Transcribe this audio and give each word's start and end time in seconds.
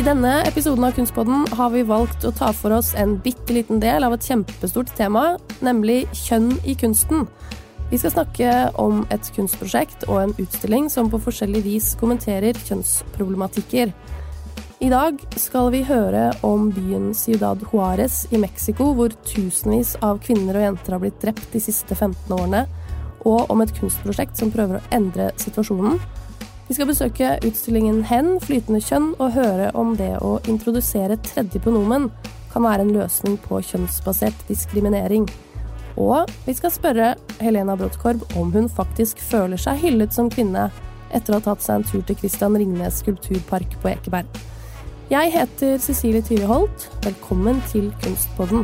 I 0.00 0.04
denne 0.06 0.38
episoden 0.48 0.84
av 0.86 0.94
Kunstpodden 0.96 1.42
har 1.58 1.72
vi 1.74 1.82
valgt 1.84 2.22
å 2.24 2.30
ta 2.32 2.46
for 2.56 2.72
oss 2.72 2.94
en 2.96 3.18
bitte 3.20 3.52
liten 3.52 3.82
del 3.82 4.06
av 4.06 4.14
et 4.14 4.24
kjempestort 4.24 4.88
tema, 4.96 5.34
nemlig 5.60 6.06
kjønn 6.16 6.54
i 6.64 6.72
kunsten. 6.80 7.26
Vi 7.90 7.98
skal 8.00 8.14
snakke 8.14 8.54
om 8.80 9.02
et 9.12 9.28
kunstprosjekt 9.36 10.06
og 10.06 10.22
en 10.22 10.32
utstilling 10.40 10.86
som 10.88 11.10
på 11.12 11.20
forskjellig 11.20 11.60
vis 11.66 11.90
kommenterer 12.00 12.56
kjønnsproblematikker. 12.70 13.92
I 14.80 14.88
dag 14.88 15.20
skal 15.36 15.68
vi 15.76 15.82
høre 15.84 16.30
om 16.48 16.70
byen 16.72 17.10
Ciudad 17.12 17.60
Juárez 17.68 18.22
i 18.32 18.40
Mexico, 18.40 18.94
hvor 18.96 19.12
tusenvis 19.28 19.98
av 20.00 20.22
kvinner 20.24 20.56
og 20.56 20.64
jenter 20.64 20.96
har 20.96 21.04
blitt 21.04 21.20
drept 21.20 21.52
de 21.52 21.60
siste 21.60 21.92
15 21.92 22.32
årene, 22.38 22.64
og 23.28 23.52
om 23.52 23.60
et 23.60 23.76
kunstprosjekt 23.76 24.40
som 24.40 24.54
prøver 24.54 24.80
å 24.80 24.96
endre 24.96 25.28
situasjonen. 25.36 26.00
Vi 26.70 26.74
skal 26.74 26.86
besøke 26.86 27.32
utstillingen 27.42 28.04
Hen, 28.06 28.36
flytende 28.38 28.78
kjønn, 28.78 29.08
og 29.18 29.32
høre 29.34 29.72
om 29.74 29.96
det 29.98 30.12
å 30.22 30.36
introdusere 30.46 31.16
tredje 31.26 31.58
pronomen 31.64 32.04
kan 32.52 32.62
være 32.62 32.84
en 32.84 32.92
løsning 32.94 33.34
på 33.42 33.58
kjønnsbasert 33.72 34.44
diskriminering. 34.46 35.24
Og 35.98 36.30
vi 36.46 36.54
skal 36.54 36.70
spørre 36.70 37.08
Helena 37.42 37.74
Brodtkorb 37.74 38.22
om 38.38 38.54
hun 38.54 38.70
faktisk 38.70 39.18
føler 39.18 39.58
seg 39.58 39.82
hyllet 39.82 40.14
som 40.14 40.30
kvinne 40.30 40.68
etter 41.10 41.34
å 41.34 41.40
ha 41.40 41.48
tatt 41.48 41.66
seg 41.66 41.80
en 41.80 41.88
tur 41.90 42.04
til 42.06 42.20
Christian 42.22 42.54
Ringnes 42.54 43.02
kulturpark 43.02 43.74
på 43.82 43.90
Ekeberg. 43.90 44.30
Jeg 45.10 45.34
heter 45.34 45.74
Cecilie 45.82 46.22
Tyre 46.22 46.46
Holt. 46.52 46.86
Velkommen 47.02 47.58
til 47.72 47.90
Kunstpodden. 48.04 48.62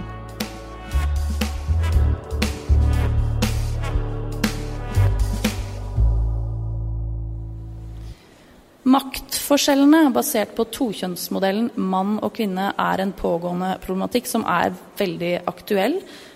Maktforskjellene 9.57 10.11
basert 10.13 10.51
på 10.53 10.67
tokjønnsmodellen 10.69 11.71
mann 11.81 12.19
og 12.21 12.35
kvinne 12.37 12.67
er 12.77 13.01
en 13.01 13.13
pågående 13.17 13.71
problematikk 13.81 14.27
som 14.29 14.43
er 14.45 14.75
veldig 14.99 15.31
aktuell, 15.49 15.95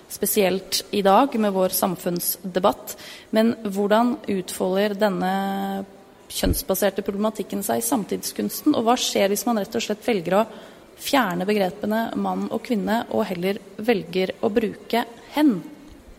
spesielt 0.08 0.78
i 0.96 1.02
dag 1.04 1.34
med 1.36 1.52
vår 1.52 1.74
samfunnsdebatt. 1.76 2.94
Men 3.36 3.50
hvordan 3.60 4.14
utfolder 4.24 4.94
denne 5.02 5.32
kjønnsbaserte 6.32 7.04
problematikken 7.04 7.60
seg 7.66 7.82
i 7.82 7.84
samtidskunsten? 7.84 8.72
Og 8.72 8.86
hva 8.88 8.94
skjer 8.96 9.28
hvis 9.28 9.44
man 9.44 9.60
rett 9.60 9.76
og 9.76 9.84
slett 9.84 10.06
velger 10.08 10.38
å 10.38 10.46
fjerne 10.96 11.44
begrepene 11.44 12.06
mann 12.16 12.46
og 12.48 12.62
kvinne, 12.64 13.02
og 13.12 13.26
heller 13.28 13.60
velger 13.76 14.32
å 14.40 14.48
bruke 14.48 15.02
hen? 15.34 15.58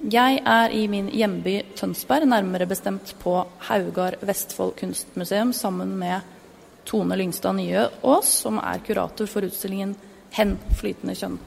Jeg 0.06 0.38
er 0.46 0.78
i 0.78 0.84
min 0.86 1.10
hjemby 1.10 1.64
Tønsberg, 1.82 2.30
nærmere 2.30 2.70
bestemt 2.70 3.16
på 3.26 3.40
Haugar 3.72 4.20
Vestfold 4.22 4.78
kunstmuseum, 4.84 5.50
sammen 5.58 5.98
med 5.98 6.38
Tone 6.86 7.16
Lyngstad 7.16 7.56
Nyås, 7.56 8.30
som 8.44 8.60
er 8.60 8.82
kurator 8.86 9.30
for 9.30 9.46
utstillingen 9.48 9.96
'Hen 10.32 10.58
flytende 10.80 11.16
kjønn'. 11.16 11.38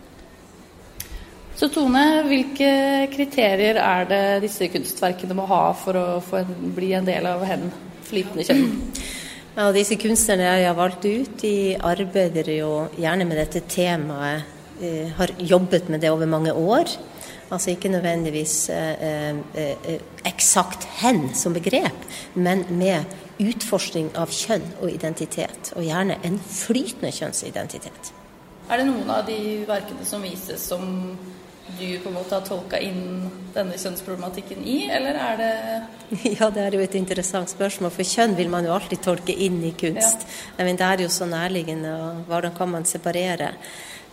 Så 1.57 1.69
Tone, 1.71 2.23
hvilke 2.27 2.71
kriterier 3.15 3.79
er 3.79 4.05
det 4.05 4.43
disse 4.43 4.69
kunstverkene 4.69 5.35
må 5.35 5.47
ha 5.47 5.73
for 5.73 5.95
å 5.95 6.21
få 6.21 6.45
bli 6.75 6.93
en 6.93 7.07
del 7.07 7.27
av 7.27 7.45
'Hen 7.45 7.71
flytende 8.05 8.45
kjønn'? 8.45 8.73
Ja, 9.55 9.69
disse 9.71 9.95
kunstnerne 9.95 10.43
jeg 10.43 10.67
har 10.67 10.75
valgt 10.75 11.05
ut, 11.07 11.37
de 11.39 11.77
arbeider 11.79 12.49
jo 12.57 12.89
gjerne 12.99 13.23
med 13.25 13.39
dette 13.39 13.61
temaet. 13.71 14.43
Eh, 14.83 15.13
har 15.15 15.31
jobbet 15.39 15.89
med 15.89 16.01
det 16.01 16.11
over 16.11 16.27
mange 16.27 16.51
år. 16.51 16.91
Altså 17.51 17.75
ikke 17.75 17.91
nødvendigvis 17.93 18.71
eh, 18.73 19.05
eh, 19.05 19.77
eh, 19.85 20.01
eksakt 20.27 20.87
hen 21.03 21.29
som 21.35 21.55
begrep, 21.55 22.07
men 22.35 22.65
med 22.71 23.05
utforskning 23.43 24.13
av 24.17 24.33
kjønn 24.33 24.67
og 24.81 24.91
identitet. 24.91 25.73
Og 25.77 25.85
gjerne 25.85 26.19
en 26.25 26.39
flytende 26.39 27.13
kjønnsidentitet. 27.13 28.13
Er 28.71 28.81
det 28.81 28.89
noen 28.89 29.11
av 29.13 29.27
de 29.29 29.39
verkene 29.69 30.07
som 30.09 30.23
vises 30.25 30.63
som 30.71 30.85
du 31.79 31.99
på 32.01 32.11
en 32.11 32.15
måte 32.15 32.37
har 32.37 32.45
tolka 32.45 32.79
inn 32.81 33.31
denne 33.55 33.77
kjønnsproblematikken 33.81 34.61
i, 34.69 34.77
eller 34.93 35.17
er 35.17 35.41
det 35.41 35.53
Ja, 36.39 36.51
det 36.53 36.63
er 36.67 36.77
jo 36.77 36.83
et 36.85 36.97
interessant 36.99 37.51
spørsmål, 37.51 37.93
for 37.95 38.07
kjønn 38.07 38.37
vil 38.39 38.53
man 38.53 38.69
jo 38.69 38.75
alltid 38.75 39.03
tolke 39.05 39.35
inn 39.47 39.61
i 39.65 39.73
kunst. 39.79 40.27
Ja. 40.57 40.65
Men 40.65 40.79
det 40.81 40.87
er 40.87 41.05
jo 41.07 41.11
så 41.13 41.29
nærliggende, 41.29 41.95
og 41.97 42.29
hvordan 42.29 42.55
kan 42.57 42.73
man 42.77 42.89
separere? 42.89 43.55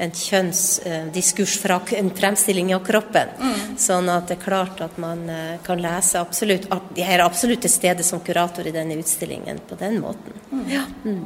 En 0.01 0.13
kjønnsdiskurs 0.17 1.57
fra 1.61 1.77
en 1.97 2.09
fremstilling 2.15 2.73
av 2.75 2.81
kroppen. 2.85 3.33
Mm. 3.37 3.75
Sånn 3.81 4.09
at 4.09 4.31
det 4.31 4.39
er 4.39 4.43
klart 4.43 4.81
at 4.81 4.97
man 5.01 5.27
eh, 5.29 5.59
kan 5.65 5.81
lese 5.81 6.21
absolutt 6.21 6.67
Jeg 6.97 7.07
er 7.07 7.23
absolutt 7.25 7.61
til 7.65 7.73
stede 7.73 8.05
som 8.05 8.23
kurator 8.25 8.67
i 8.67 8.73
denne 8.73 8.97
utstillingen 9.01 9.61
på 9.69 9.77
den 9.79 9.99
måten. 10.01 10.37
Mm. 10.51 10.65
Ja. 10.71 10.85
Mm. 11.05 11.25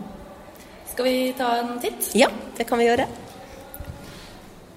Skal 0.92 1.08
vi 1.08 1.20
ta 1.38 1.54
en 1.62 1.78
titt? 1.84 2.12
Ja, 2.16 2.30
det 2.58 2.68
kan 2.68 2.80
vi 2.80 2.90
gjøre. 2.90 3.08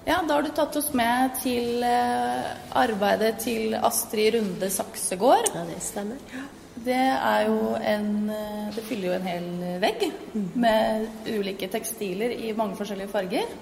Ja, 0.07 0.21
Da 0.27 0.33
har 0.33 0.43
du 0.43 0.49
tatt 0.55 0.75
oss 0.79 0.93
med 0.97 1.35
til 1.43 1.83
eh, 1.85 2.47
arbeidet 2.79 3.43
til 3.43 3.75
Astrid 3.75 4.33
Runde 4.37 4.71
Saksegård. 4.73 5.51
Ja, 5.53 5.67
det 5.67 5.83
stemmer. 5.83 6.39
Det 6.79 6.95
er 6.95 7.49
jo 7.49 7.73
en 7.75 8.29
eh, 8.31 8.69
Det 8.75 8.83
fyller 8.87 9.11
jo 9.11 9.15
en 9.19 9.27
hel 9.27 9.49
vegg 9.83 10.07
mm. 10.33 10.51
med 10.55 11.09
ulike 11.27 11.67
tekstiler 11.71 12.31
i 12.31 12.55
mange 12.55 12.79
forskjellige 12.79 13.11
farger. 13.11 13.59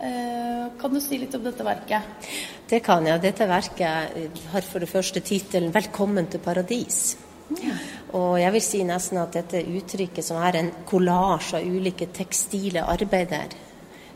Eh, 0.00 0.66
kan 0.80 0.94
du 0.94 1.00
si 1.00 1.18
litt 1.18 1.34
om 1.34 1.42
dette 1.42 1.64
verket? 1.66 2.28
Det 2.68 2.80
kan 2.86 3.06
jeg. 3.06 3.20
Dette 3.22 3.48
verket 3.50 4.44
har 4.52 4.66
for 4.66 4.78
det 4.78 4.90
første 4.90 5.20
tittelen 5.20 5.72
'Velkommen 5.72 6.30
til 6.30 6.38
paradis'. 6.40 7.16
Ja. 7.62 7.74
Og 8.12 8.38
jeg 8.40 8.52
vil 8.52 8.62
si 8.62 8.82
nesten 8.84 9.18
at 9.18 9.32
dette 9.32 9.62
uttrykket, 9.64 10.24
som 10.24 10.36
er 10.42 10.56
en 10.56 10.70
kollasj 10.86 11.54
av 11.56 11.66
ulike 11.66 12.06
tekstile 12.12 12.84
arbeider, 12.84 13.54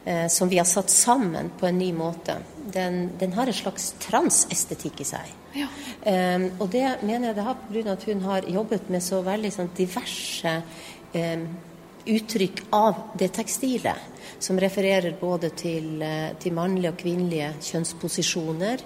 eh, 0.06 0.28
som 0.28 0.48
vi 0.48 0.58
har 0.60 0.64
satt 0.64 0.90
sammen 0.90 1.50
på 1.58 1.66
en 1.66 1.78
ny 1.78 1.92
måte, 1.92 2.36
den, 2.72 3.10
den 3.18 3.32
har 3.32 3.46
en 3.46 3.52
slags 3.52 3.94
transestetikk 4.00 5.00
i 5.00 5.04
seg. 5.04 5.32
Ja. 5.54 5.66
Um, 6.06 6.50
og 6.60 6.70
det 6.72 7.02
mener 7.02 7.28
jeg 7.28 7.36
det 7.36 7.44
har 7.44 7.56
pga. 7.68 7.92
at 7.92 8.04
hun 8.04 8.20
har 8.20 8.42
jobbet 8.48 8.90
med 8.90 9.02
så 9.02 9.20
veldig 9.22 9.52
sånn, 9.52 9.70
diverse 9.76 10.62
um, 11.14 11.46
uttrykk 12.06 12.64
av 12.74 12.94
det 13.18 13.28
tekstile 13.36 13.94
som 14.42 14.60
refererer 14.60 15.16
både 15.20 15.50
til, 15.50 16.02
eh, 16.02 16.34
til 16.38 16.52
mannlige 16.52 16.92
og 16.92 16.98
kvinnelige 16.98 17.54
kjønnsposisjoner, 17.60 18.80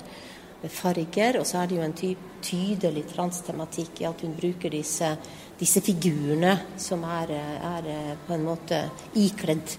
farger, 0.69 1.39
og 1.41 1.47
så 1.47 1.63
er 1.63 1.67
det 1.69 1.77
jo 1.77 1.83
en 1.83 1.97
ty 1.97 2.15
tydelig 2.47 3.07
transtematikk 3.11 4.01
i 4.03 4.07
at 4.07 4.21
hun 4.23 4.37
bruker 4.37 4.71
disse, 4.71 5.09
disse 5.59 5.81
figurene 5.83 6.53
som 6.79 7.03
er, 7.05 7.33
er, 7.33 7.87
eh, 7.91 8.17
på 8.27 8.35
en 8.35 8.45
måte 8.45 8.79
ikledd 9.19 9.77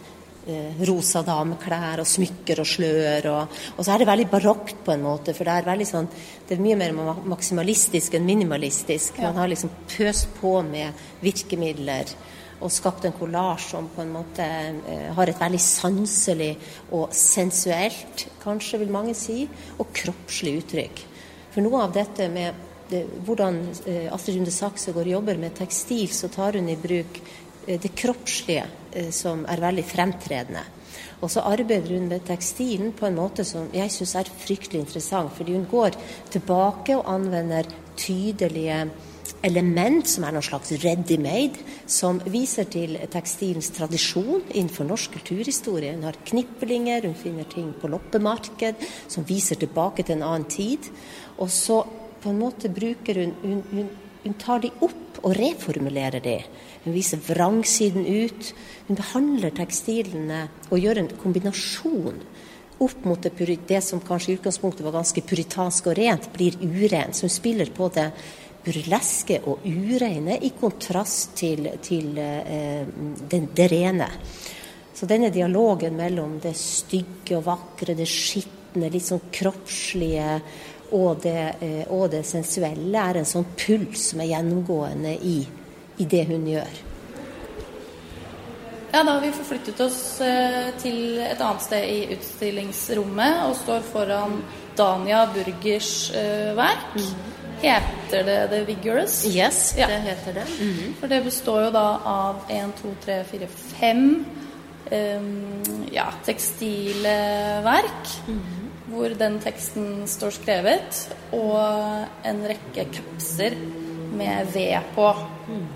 eh, 0.47 0.81
rosa 0.89 1.21
dameklær 1.23 2.01
og 2.03 2.07
smykker 2.07 2.59
og 2.59 2.67
slør. 2.67 3.29
Og, 3.31 3.59
og, 3.77 3.83
så 3.85 3.93
er 3.93 4.01
det 4.01 4.09
veldig 4.09 4.29
barokt 4.31 4.83
på 4.83 4.91
en 4.91 5.05
måte, 5.05 5.35
for 5.37 5.47
det 5.47 5.53
er, 5.53 5.69
veldig 5.69 5.87
sånn, 5.87 6.09
det 6.47 6.57
er 6.57 6.65
mye 6.65 6.79
mer 6.79 6.97
maksimalistisk 7.35 8.17
enn 8.17 8.27
minimalistisk. 8.27 9.21
Man 9.23 9.39
har 9.39 9.51
liksom 9.53 9.71
pøst 9.93 10.33
på 10.41 10.57
med 10.67 11.07
virkemidler 11.23 12.15
og 12.57 12.73
skapt 12.73 13.05
en 13.05 13.15
kollasj 13.15 13.71
som 13.73 13.89
på 13.93 14.01
en 14.03 14.13
måte 14.15 14.45
eh, 14.45 15.09
har 15.13 15.29
et 15.29 15.41
veldig 15.41 15.59
sanselig 15.61 16.53
og 16.95 17.13
sensuelt, 17.15 18.27
kanskje 18.43 18.81
vil 18.81 18.93
mange 18.93 19.13
si, 19.17 19.43
og 19.77 19.91
kroppslig 19.95 20.57
uttrykk. 20.61 21.03
For 21.53 21.65
noe 21.65 21.83
av 21.85 21.93
dette 21.95 22.29
med 22.33 22.63
det, 22.89 23.03
hvordan 23.27 23.59
eh, 23.85 24.07
Astrid 24.13 24.39
Runde 24.39 24.53
Saksegård 24.55 25.11
jobber 25.11 25.37
med 25.41 25.57
tekstil, 25.57 26.07
så 26.13 26.31
tar 26.33 26.57
hun 26.57 26.71
i 26.71 26.79
bruk 26.81 27.21
eh, 27.21 27.77
det 27.77 27.93
kroppslige 27.97 28.65
som 29.13 29.43
er 29.45 29.61
veldig 29.61 29.83
fremtredende. 29.85 30.63
Og 31.21 31.29
så 31.29 31.43
arbeider 31.45 31.91
hun 31.93 32.07
med 32.09 32.23
tekstilen 32.25 32.93
på 32.97 33.05
en 33.07 33.17
måte 33.17 33.45
som 33.45 33.67
jeg 33.73 33.91
syns 33.93 34.15
er 34.17 34.31
fryktelig 34.45 34.83
interessant, 34.83 35.33
fordi 35.33 35.53
hun 35.53 35.67
går 35.69 35.97
tilbake 36.33 36.95
og 36.97 37.09
anvender 37.09 37.69
tydelige 37.97 38.79
element 39.45 40.07
som 40.09 40.25
er 40.25 40.33
noe 40.35 40.45
slags 40.45 40.71
ready-made, 40.81 41.61
som 41.89 42.19
viser 42.31 42.67
til 42.71 42.97
tekstilens 43.11 43.69
tradisjon 43.75 44.43
innenfor 44.53 44.87
norsk 44.89 45.17
kulturhistorie. 45.19 45.93
Hun 45.95 46.07
har 46.07 46.19
kniplinger, 46.27 47.05
hun 47.05 47.17
finner 47.17 47.47
ting 47.51 47.69
på 47.77 47.91
loppemarked 47.91 48.83
som 49.07 49.27
viser 49.27 49.59
tilbake 49.61 50.05
til 50.05 50.17
en 50.17 50.27
annen 50.29 50.49
tid. 50.49 50.89
Og 51.37 51.51
så 51.53 51.83
på 52.21 52.31
en 52.31 52.41
måte 52.41 52.73
bruker 52.73 53.23
hun 53.23 53.35
Hun, 53.41 53.63
hun, 53.71 53.89
hun 54.23 54.33
tar 54.33 54.59
de 54.59 54.71
opp 54.81 55.21
og 55.23 55.37
reformulerer 55.37 56.19
de. 56.19 56.39
Hun 56.83 56.93
viser 56.93 57.21
vrangsiden 57.21 58.05
ut. 58.05 58.53
Hun 58.87 58.97
behandler 58.99 59.53
tekstilene 59.55 60.47
og 60.69 60.79
gjør 60.79 61.03
en 61.03 61.13
kombinasjon 61.21 62.19
opp 62.79 63.05
mot 63.09 63.21
det, 63.21 63.31
det 63.67 63.81
som 63.81 64.01
kanskje 64.03 64.33
i 64.33 64.37
utgangspunktet 64.37 64.85
var 64.85 64.97
ganske 64.99 65.23
puritansk 65.25 65.89
og 65.89 65.97
rent, 65.97 66.29
blir 66.33 66.57
urent. 66.61 67.15
Så 67.15 67.25
hun 67.25 67.33
spiller 67.33 67.71
på 67.73 67.89
det 67.95 68.11
burleske 68.67 69.39
og 69.47 69.65
ureine 69.65 70.37
i 70.43 70.51
kontrast 70.59 71.35
til, 71.39 71.69
til 71.83 72.17
eh, 72.19 72.83
det, 73.29 73.41
det, 73.55 73.67
rene. 73.71 74.09
Så 74.93 75.07
denne 75.09 75.31
dialogen 75.33 75.97
mellom 75.97 76.37
det 76.43 76.55
stygge 76.57 77.37
og 77.37 77.45
vakre, 77.47 77.95
det 77.97 78.09
skitne, 78.09 78.89
litt 78.91 79.07
sånn 79.07 79.29
kroppslige 79.33 80.41
og 80.97 81.23
det, 81.23 81.39
eh, 81.63 81.85
og 81.93 82.09
det 82.11 82.25
sensuelle 82.27 83.07
er 83.11 83.21
en 83.21 83.29
sånn 83.29 83.47
puls 83.57 84.11
som 84.11 84.23
er 84.23 84.33
gjennomgående 84.33 85.15
i, 85.15 85.39
i 85.97 86.09
det 86.09 86.25
hun 86.29 86.45
gjør. 86.51 86.83
Ja, 88.87 89.03
da 89.03 89.17
har 89.17 89.21
vi 89.21 89.33
forflyttet 89.35 89.81
oss 89.83 89.99
eh, 90.23 90.69
til 90.81 91.19
et 91.21 91.41
annet 91.43 91.63
sted 91.65 91.89
i 91.91 92.15
utstillingsrommet 92.15 93.43
og 93.49 93.57
står 93.59 93.83
foran 93.91 94.39
Dania 94.79 95.25
Burgers 95.33 95.91
verk. 96.57 96.95
Mm. 96.95 97.37
Heter 97.61 98.23
det 98.23 98.47
The 98.51 98.63
Vigorous? 98.65 99.25
Yes, 99.25 99.75
ja. 99.77 99.87
det 99.87 99.99
heter 99.99 100.33
det. 100.33 100.45
Mm 100.59 100.73
-hmm. 100.73 100.93
For 100.99 101.07
det 101.07 101.23
består 101.23 101.63
jo 101.63 101.71
da 101.71 101.99
av 102.05 102.35
én, 102.49 102.71
to, 102.81 102.93
tre, 103.05 103.23
fire, 103.23 103.47
fem 103.47 104.25
um, 104.91 105.63
ja, 105.91 106.05
tekstile 106.25 107.17
verk. 107.63 108.27
Mm 108.27 108.39
-hmm. 108.39 108.93
Hvor 108.93 109.09
den 109.09 109.39
teksten 109.39 110.07
står 110.07 110.29
skrevet. 110.29 111.15
Og 111.31 112.05
en 112.23 112.47
rekke 112.47 112.85
kapser 112.93 113.55
med 114.13 114.47
ved 114.53 114.79
på. 114.95 115.15
Mm. 115.47 115.67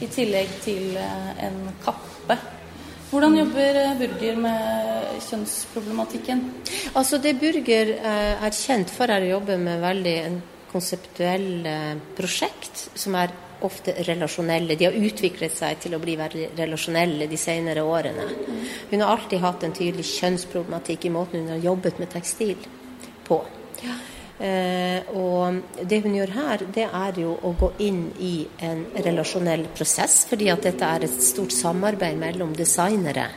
I 0.00 0.06
tillegg 0.06 0.48
til 0.64 0.96
eh, 0.96 1.44
en 1.46 1.70
kappe. 1.84 2.38
Hvordan 3.10 3.36
jobber 3.38 3.76
eh, 3.76 3.98
Burger 3.98 4.36
med 4.36 5.04
kjønnsproblematikken? 5.30 6.52
Altså 6.94 7.18
Det 7.18 7.38
Burger 7.40 7.86
er 8.42 8.50
kjent 8.50 8.90
for, 8.90 9.04
er 9.04 9.20
å 9.20 9.32
jobbe 9.38 9.58
med 9.58 9.80
veldig 9.80 10.16
en 10.24 10.42
konseptuelle 10.70 11.76
prosjekt 12.16 12.90
som 12.94 13.16
er 13.18 13.32
ofte 13.66 13.94
relasjonelle. 14.06 14.76
De 14.78 14.88
har 14.88 14.96
utviklet 14.96 15.56
seg 15.56 15.80
til 15.82 15.96
å 15.96 16.00
bli 16.02 16.16
veldig 16.18 16.50
relasjonelle 16.58 17.28
de 17.30 17.38
senere 17.40 17.84
årene. 17.84 18.28
Hun 18.90 19.02
har 19.02 19.16
alltid 19.16 19.42
hatt 19.42 19.66
en 19.66 19.76
tydelig 19.76 20.06
kjønnsproblematikk 20.14 21.06
i 21.06 21.12
måten 21.14 21.44
hun 21.44 21.52
har 21.56 21.66
jobbet 21.70 22.00
med 22.00 22.12
tekstil 22.14 22.56
på. 23.26 23.42
Ja. 23.84 23.98
Eh, 24.40 25.10
og 25.12 25.84
det 25.84 26.00
hun 26.00 26.16
gjør 26.16 26.32
her, 26.32 26.64
det 26.72 26.86
er 26.86 27.20
jo 27.20 27.34
å 27.44 27.52
gå 27.60 27.74
inn 27.84 28.06
i 28.24 28.34
en 28.64 28.86
relasjonell 29.04 29.66
prosess, 29.76 30.22
fordi 30.30 30.48
at 30.52 30.64
dette 30.64 30.86
er 30.86 31.04
et 31.04 31.20
stort 31.22 31.52
samarbeid 31.52 32.16
mellom 32.20 32.54
designere 32.56 33.28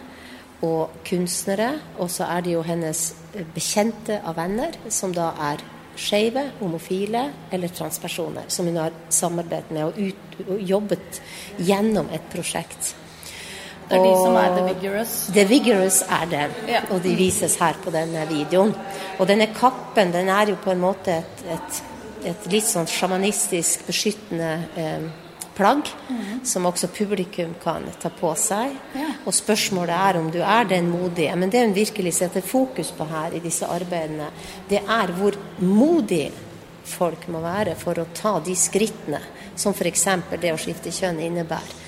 og 0.64 1.04
kunstnere. 1.04 1.74
Og 2.00 2.08
så 2.12 2.30
er 2.32 2.46
det 2.46 2.56
jo 2.56 2.64
hennes 2.64 3.04
bekjente 3.56 4.22
av 4.24 4.40
venner, 4.40 4.80
som 4.88 5.12
da 5.16 5.34
er 5.52 5.66
skeive, 6.00 6.48
homofile 6.60 7.28
eller 7.52 7.72
transpersoner 7.74 8.50
som 8.52 8.68
hun 8.70 8.82
har 8.82 8.96
samarbeidet 9.14 9.72
med 9.72 9.86
og, 9.86 9.98
ut, 9.98 10.38
og 10.48 10.62
jobbet 10.62 11.22
gjennom 11.58 12.10
et 12.14 12.30
prosjekt. 12.34 12.94
Det 13.90 13.98
er 14.00 14.06
de 14.06 14.14
som 14.16 14.38
er 14.40 14.54
The 14.56 14.64
Vigorous? 14.70 15.16
The 15.36 15.44
Vigorous 15.48 16.02
er 16.08 16.30
det, 16.32 16.44
ja. 16.72 16.84
og 16.90 17.04
de 17.04 17.16
vises 17.20 17.58
her 17.60 17.78
på 17.84 17.92
denne 17.94 18.24
videoen. 18.30 18.72
Og 19.20 19.28
denne 19.30 19.50
kappen 19.54 20.14
den 20.14 20.32
er 20.32 20.54
jo 20.54 20.62
på 20.64 20.72
en 20.72 20.82
måte 20.82 21.20
et, 21.20 21.44
et, 21.58 21.82
et 22.32 22.48
litt 22.54 22.68
sånn 22.70 22.88
sjamanistisk 22.90 23.84
beskyttende 23.90 24.54
eh, 24.80 25.10
plagg 25.56 25.90
mm. 26.10 26.40
som 26.46 26.66
også 26.66 26.90
publikum 26.94 27.54
kan 27.64 27.86
ta 28.02 28.12
på 28.14 28.32
seg. 28.40 28.74
Ja. 28.98 29.10
Og 29.26 29.36
spørsmålet 29.36 29.96
er 29.96 30.20
om 30.20 30.32
du 30.34 30.40
er 30.42 30.68
den 30.70 30.90
modige. 30.92 31.36
Men 31.36 31.54
det 31.54 31.66
hun 31.66 31.76
virkelig 31.76 32.16
setter 32.20 32.46
fokus 32.46 32.92
på 32.96 33.08
her 33.10 33.36
i 33.36 33.44
disse 33.44 33.70
arbeidene, 33.70 34.32
det 34.70 34.82
er 34.82 35.14
hvor 35.18 35.38
modig 35.62 36.28
folk 36.84 37.30
må 37.32 37.40
være 37.44 37.78
for 37.80 38.00
å 38.00 38.10
ta 38.16 38.38
de 38.44 38.56
skrittene 38.60 39.22
som 39.56 39.76
f.eks. 39.76 40.08
det 40.42 40.52
å 40.52 40.60
skifte 40.60 40.92
kjønn 40.92 41.22
innebærer. 41.24 41.80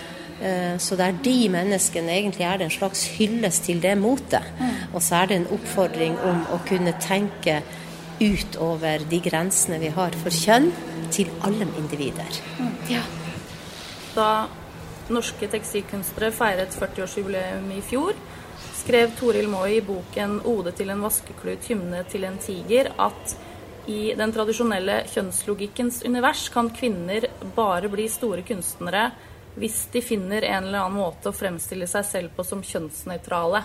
Eh, 0.41 0.75
så 0.79 0.97
det 0.99 1.07
er 1.07 1.19
de 1.23 1.37
menneskene 1.51 2.11
egentlig 2.11 2.45
er 2.47 2.59
det 2.59 2.67
en 2.67 2.77
slags 2.77 3.05
hyllest 3.15 3.65
til 3.69 3.81
det 3.83 3.95
motet. 3.99 4.45
Mm. 4.59 4.77
Og 4.93 5.01
så 5.03 5.21
er 5.21 5.31
det 5.31 5.41
en 5.41 5.51
oppfordring 5.57 6.17
om 6.27 6.45
å 6.53 6.61
kunne 6.67 6.95
tenke 7.01 7.61
utover 8.19 9.03
de 9.11 9.19
grensene 9.23 9.79
vi 9.81 9.91
har 9.95 10.15
for 10.23 10.31
kjønn, 10.31 10.71
til 11.13 11.29
alle 11.45 11.67
individer. 11.77 12.41
Mm. 12.57 12.73
Ja 12.89 13.03
da 14.15 14.47
norske 15.13 15.47
tekstilkunstnere 15.51 16.31
feiret 16.33 16.77
40-årsjubileum 16.79 17.67
i 17.75 17.81
fjor, 17.85 18.15
skrev 18.79 19.13
Toril 19.19 19.47
Moi 19.49 19.77
i 19.77 19.81
boken 19.81 20.39
'Ode 20.45 20.71
til 20.71 20.89
en 20.89 21.03
vaskeklut, 21.05 21.67
hymne 21.69 22.03
til 22.09 22.23
en 22.23 22.37
tiger' 22.37 22.91
at 22.97 23.35
i 23.87 24.15
den 24.17 24.33
tradisjonelle 24.33 25.03
kjønnslogikkens 25.11 26.01
univers 26.05 26.49
kan 26.49 26.71
kvinner 26.73 27.27
bare 27.55 27.89
bli 27.89 28.07
store 28.09 28.41
kunstnere 28.41 29.11
hvis 29.55 29.85
de 29.93 30.01
finner 30.01 30.41
en 30.41 30.65
eller 30.65 30.83
annen 30.83 30.99
måte 30.99 31.29
å 31.29 31.35
fremstille 31.35 31.87
seg 31.87 32.05
selv 32.05 32.33
på 32.35 32.43
som 32.43 32.63
kjønnsnøytrale. 32.65 33.61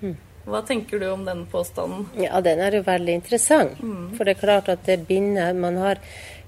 Mm. 0.00 0.14
Hva 0.50 0.62
tenker 0.66 1.02
du 1.02 1.10
om 1.10 1.24
den 1.26 1.44
påstanden? 1.50 2.06
Ja, 2.16 2.40
Den 2.40 2.60
er 2.64 2.78
jo 2.78 2.82
veldig 2.86 3.12
interessant. 3.12 3.82
Mm. 3.82 4.14
For 4.16 4.24
det 4.24 4.36
er 4.36 4.40
klart 4.40 4.70
at 4.72 4.86
det 4.86 5.02
binder 5.06 5.52
Man 5.54 5.76
har 5.76 6.00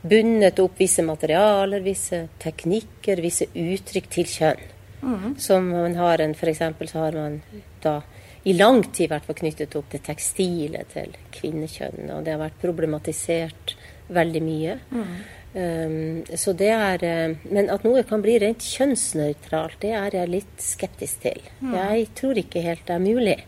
bundet 0.03 0.59
opp 0.63 0.81
visse 0.81 1.05
materialer, 1.07 1.83
visse 1.85 2.27
teknikker, 2.43 3.23
visse 3.23 3.49
uttrykk 3.55 4.09
til 4.13 4.31
kjønn. 4.31 4.65
Mm. 5.03 5.29
Som 5.39 5.71
man 5.75 5.97
har 5.99 6.23
en 6.23 6.35
F.eks. 6.35 6.63
så 6.91 6.99
har 6.99 7.17
man 7.19 7.41
da 7.83 8.01
i 8.47 8.55
lang 8.55 8.83
tid 8.95 9.11
vært 9.11 9.31
knyttet 9.39 9.75
opp 9.79 9.91
det 9.93 10.03
tekstile 10.07 10.83
til 10.93 11.15
kvinnekjønn. 11.35 12.11
Og 12.17 12.25
det 12.27 12.35
har 12.35 12.43
vært 12.43 12.59
problematisert 12.63 13.77
veldig 14.13 14.43
mye. 14.43 14.77
Mm. 14.91 15.15
Um, 15.53 16.37
så 16.41 16.55
det 16.57 16.71
er 16.73 17.03
uh, 17.05 17.35
Men 17.53 17.67
at 17.69 17.83
noe 17.85 18.01
kan 18.09 18.23
bli 18.25 18.39
rent 18.41 18.65
kjønnsnøytralt, 18.65 19.77
det 19.83 19.91
er 19.99 20.15
jeg 20.17 20.31
litt 20.33 20.63
skeptisk 20.65 21.27
til. 21.27 21.43
Mm. 21.61 21.75
Jeg 21.77 22.07
tror 22.19 22.41
ikke 22.41 22.65
helt 22.65 22.87
det 22.89 22.97
er 22.97 23.05
mulig. 23.05 23.39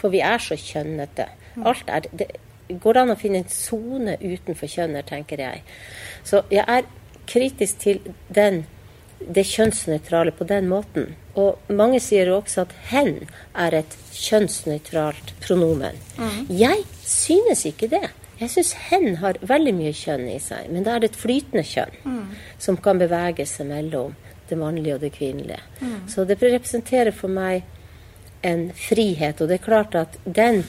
For 0.00 0.12
vi 0.12 0.24
er 0.26 0.42
så 0.42 0.58
kjønnete. 0.58 1.28
Mm. 1.54 1.66
Alt 1.70 1.92
er, 1.92 2.08
det, 2.18 2.28
går 2.80 2.94
det 2.94 3.02
an 3.02 3.14
å 3.14 3.18
finne 3.18 3.42
en 3.42 3.52
sone 3.52 4.16
utenfor 4.20 4.70
kjønner, 4.70 5.04
tenker 5.06 5.42
jeg. 5.42 5.62
Så 6.24 6.44
jeg 6.52 6.64
er 6.68 6.88
kritisk 7.30 7.82
til 7.82 8.00
den, 8.32 8.64
det 9.22 9.44
kjønnsnøytrale 9.46 10.34
på 10.34 10.46
den 10.48 10.68
måten. 10.70 11.12
Og 11.38 11.70
mange 11.72 12.00
sier 12.02 12.30
også 12.32 12.66
at 12.66 12.72
'hen' 12.90 13.28
er 13.54 13.74
et 13.74 13.96
kjønnsnøytralt 14.12 15.34
pronomen. 15.40 15.96
Mm. 16.18 16.46
Jeg 16.50 16.84
synes 17.04 17.64
ikke 17.66 17.88
det. 17.88 18.10
Jeg 18.40 18.50
syns 18.50 18.74
'hen' 18.74 19.16
har 19.16 19.38
veldig 19.40 19.74
mye 19.74 19.92
kjønn 19.92 20.28
i 20.28 20.38
seg, 20.38 20.70
men 20.70 20.82
da 20.82 20.94
er 20.94 20.98
det 20.98 21.10
et 21.10 21.22
flytende 21.22 21.64
kjønn 21.64 21.94
mm. 22.04 22.26
som 22.58 22.76
kan 22.76 22.98
bevege 22.98 23.46
seg 23.46 23.66
mellom 23.66 24.14
det 24.48 24.58
mannlige 24.58 24.94
og 24.94 25.00
det 25.00 25.12
kvinnelige. 25.12 25.60
Mm. 25.80 26.08
Så 26.08 26.24
det 26.24 26.42
representerer 26.42 27.10
for 27.10 27.28
meg 27.28 27.62
en 28.42 28.72
frihet, 28.74 29.40
og 29.40 29.48
det 29.48 29.60
er 29.60 29.64
klart 29.64 29.94
at 29.94 30.18
den 30.24 30.64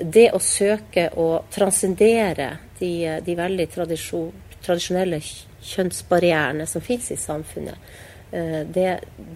det 0.00 0.30
å 0.34 0.40
søke 0.42 1.08
å 1.20 1.44
transcendere 1.54 2.50
de, 2.80 3.20
de 3.22 3.36
veldig 3.38 3.66
tradisjonelle 3.70 5.20
kjønnsbarrierene 5.64 6.66
som 6.68 6.84
finnes 6.84 7.12
i 7.14 7.18
samfunnet, 7.20 7.94
eh, 8.32 8.60
det, 8.66 8.88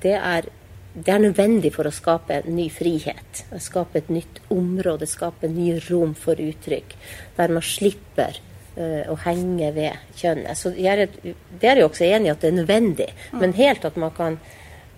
det, 0.03 0.17
er, 0.17 0.51
det, 0.95 1.13
er, 1.13 1.23
nødvendig 1.23 1.73
for 1.77 1.89
å 1.89 1.95
skape 1.95 2.41
en 2.41 2.59
ny 2.59 2.69
frihet. 2.75 3.45
Skape 3.63 4.03
et 4.03 4.13
nytt 4.13 4.43
område, 4.55 5.09
skape 5.09 5.51
nye 5.53 5.79
rom 5.89 6.15
for 6.19 6.41
uttrykk. 6.43 6.95
Der 7.39 7.55
man 7.55 7.65
slipper 7.65 8.41
uh, 8.79 9.05
å 9.13 9.19
henge 9.25 9.73
ved 9.77 10.15
kjønnet. 10.19 10.59
Så 10.59 10.75
jeg 10.77 11.07
er, 11.07 11.35
det 11.61 11.71
er 11.71 11.83
jo 11.83 11.89
også 11.89 12.09
enig 12.09 12.31
i 12.31 12.35
at 12.35 12.43
det 12.43 12.53
er 12.53 12.61
nødvendig. 12.61 13.11
Mm. 13.33 13.43
Men 13.45 13.59
helt 13.59 13.87
at 13.89 13.99
man 14.01 14.15
kan, 14.17 14.39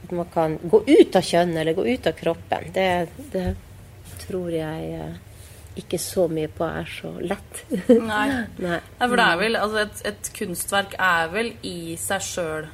at 0.06 0.14
man 0.16 0.30
kan 0.32 0.56
gå 0.62 0.82
ut 0.88 1.18
av 1.20 1.26
kjønnet 1.26 1.62
eller 1.62 1.76
gå 1.78 1.86
ut 1.92 2.08
av 2.08 2.16
kroppen, 2.18 2.70
det, 2.74 2.88
det 3.34 3.50
tror 4.24 4.50
jeg 4.54 4.94
uh, 4.96 5.29
ikke 5.80 5.98
så 6.02 6.26
mye 6.30 6.50
på 6.52 6.66
er 6.66 6.88
så 6.90 7.12
lett. 7.20 7.62
Nei. 7.88 8.26
Nei. 8.64 8.80
for 8.98 9.16
det 9.16 9.26
er 9.26 9.40
vel 9.40 9.58
Altså, 9.60 9.86
et, 9.86 10.02
et 10.12 10.30
kunstverk 10.36 10.94
er 10.98 11.32
vel 11.32 11.52
i 11.66 11.96
seg 12.00 12.24
sjøl 12.24 12.68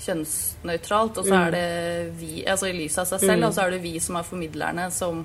kjønnsnøytralt, 0.00 1.18
og 1.20 1.26
så 1.26 1.34
er 1.36 1.50
mm. 1.50 1.56
det 1.56 2.20
vi 2.20 2.44
Altså 2.48 2.70
i 2.70 2.76
lys 2.76 2.96
av 3.00 3.08
seg 3.10 3.20
selv, 3.26 3.42
mm. 3.42 3.48
og 3.48 3.56
så 3.56 3.66
er 3.66 3.74
det 3.74 3.82
vi 3.84 3.94
som 4.00 4.16
er 4.20 4.26
formidlerne, 4.26 4.88
som 4.94 5.24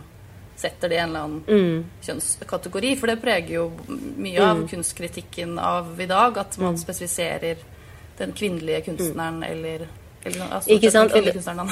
setter 0.56 0.92
det 0.92 0.98
i 0.98 1.00
en 1.04 1.10
eller 1.10 1.28
annen 1.28 1.44
mm. 1.48 1.86
kjønnskategori. 2.08 2.96
For 3.00 3.12
det 3.12 3.20
preger 3.24 3.54
jo 3.58 3.66
mye 3.90 4.40
av 4.40 4.62
mm. 4.62 4.68
kunstkritikken 4.72 5.60
av 5.60 5.96
i 6.00 6.10
dag, 6.12 6.40
at 6.46 6.58
man 6.62 6.76
mm. 6.76 6.82
spesifiserer 6.84 7.64
den 8.18 8.32
kvinnelige 8.36 8.86
kunstneren 8.90 9.44
eller 9.44 9.88
ikke 10.26 10.92
sant? 10.92 11.14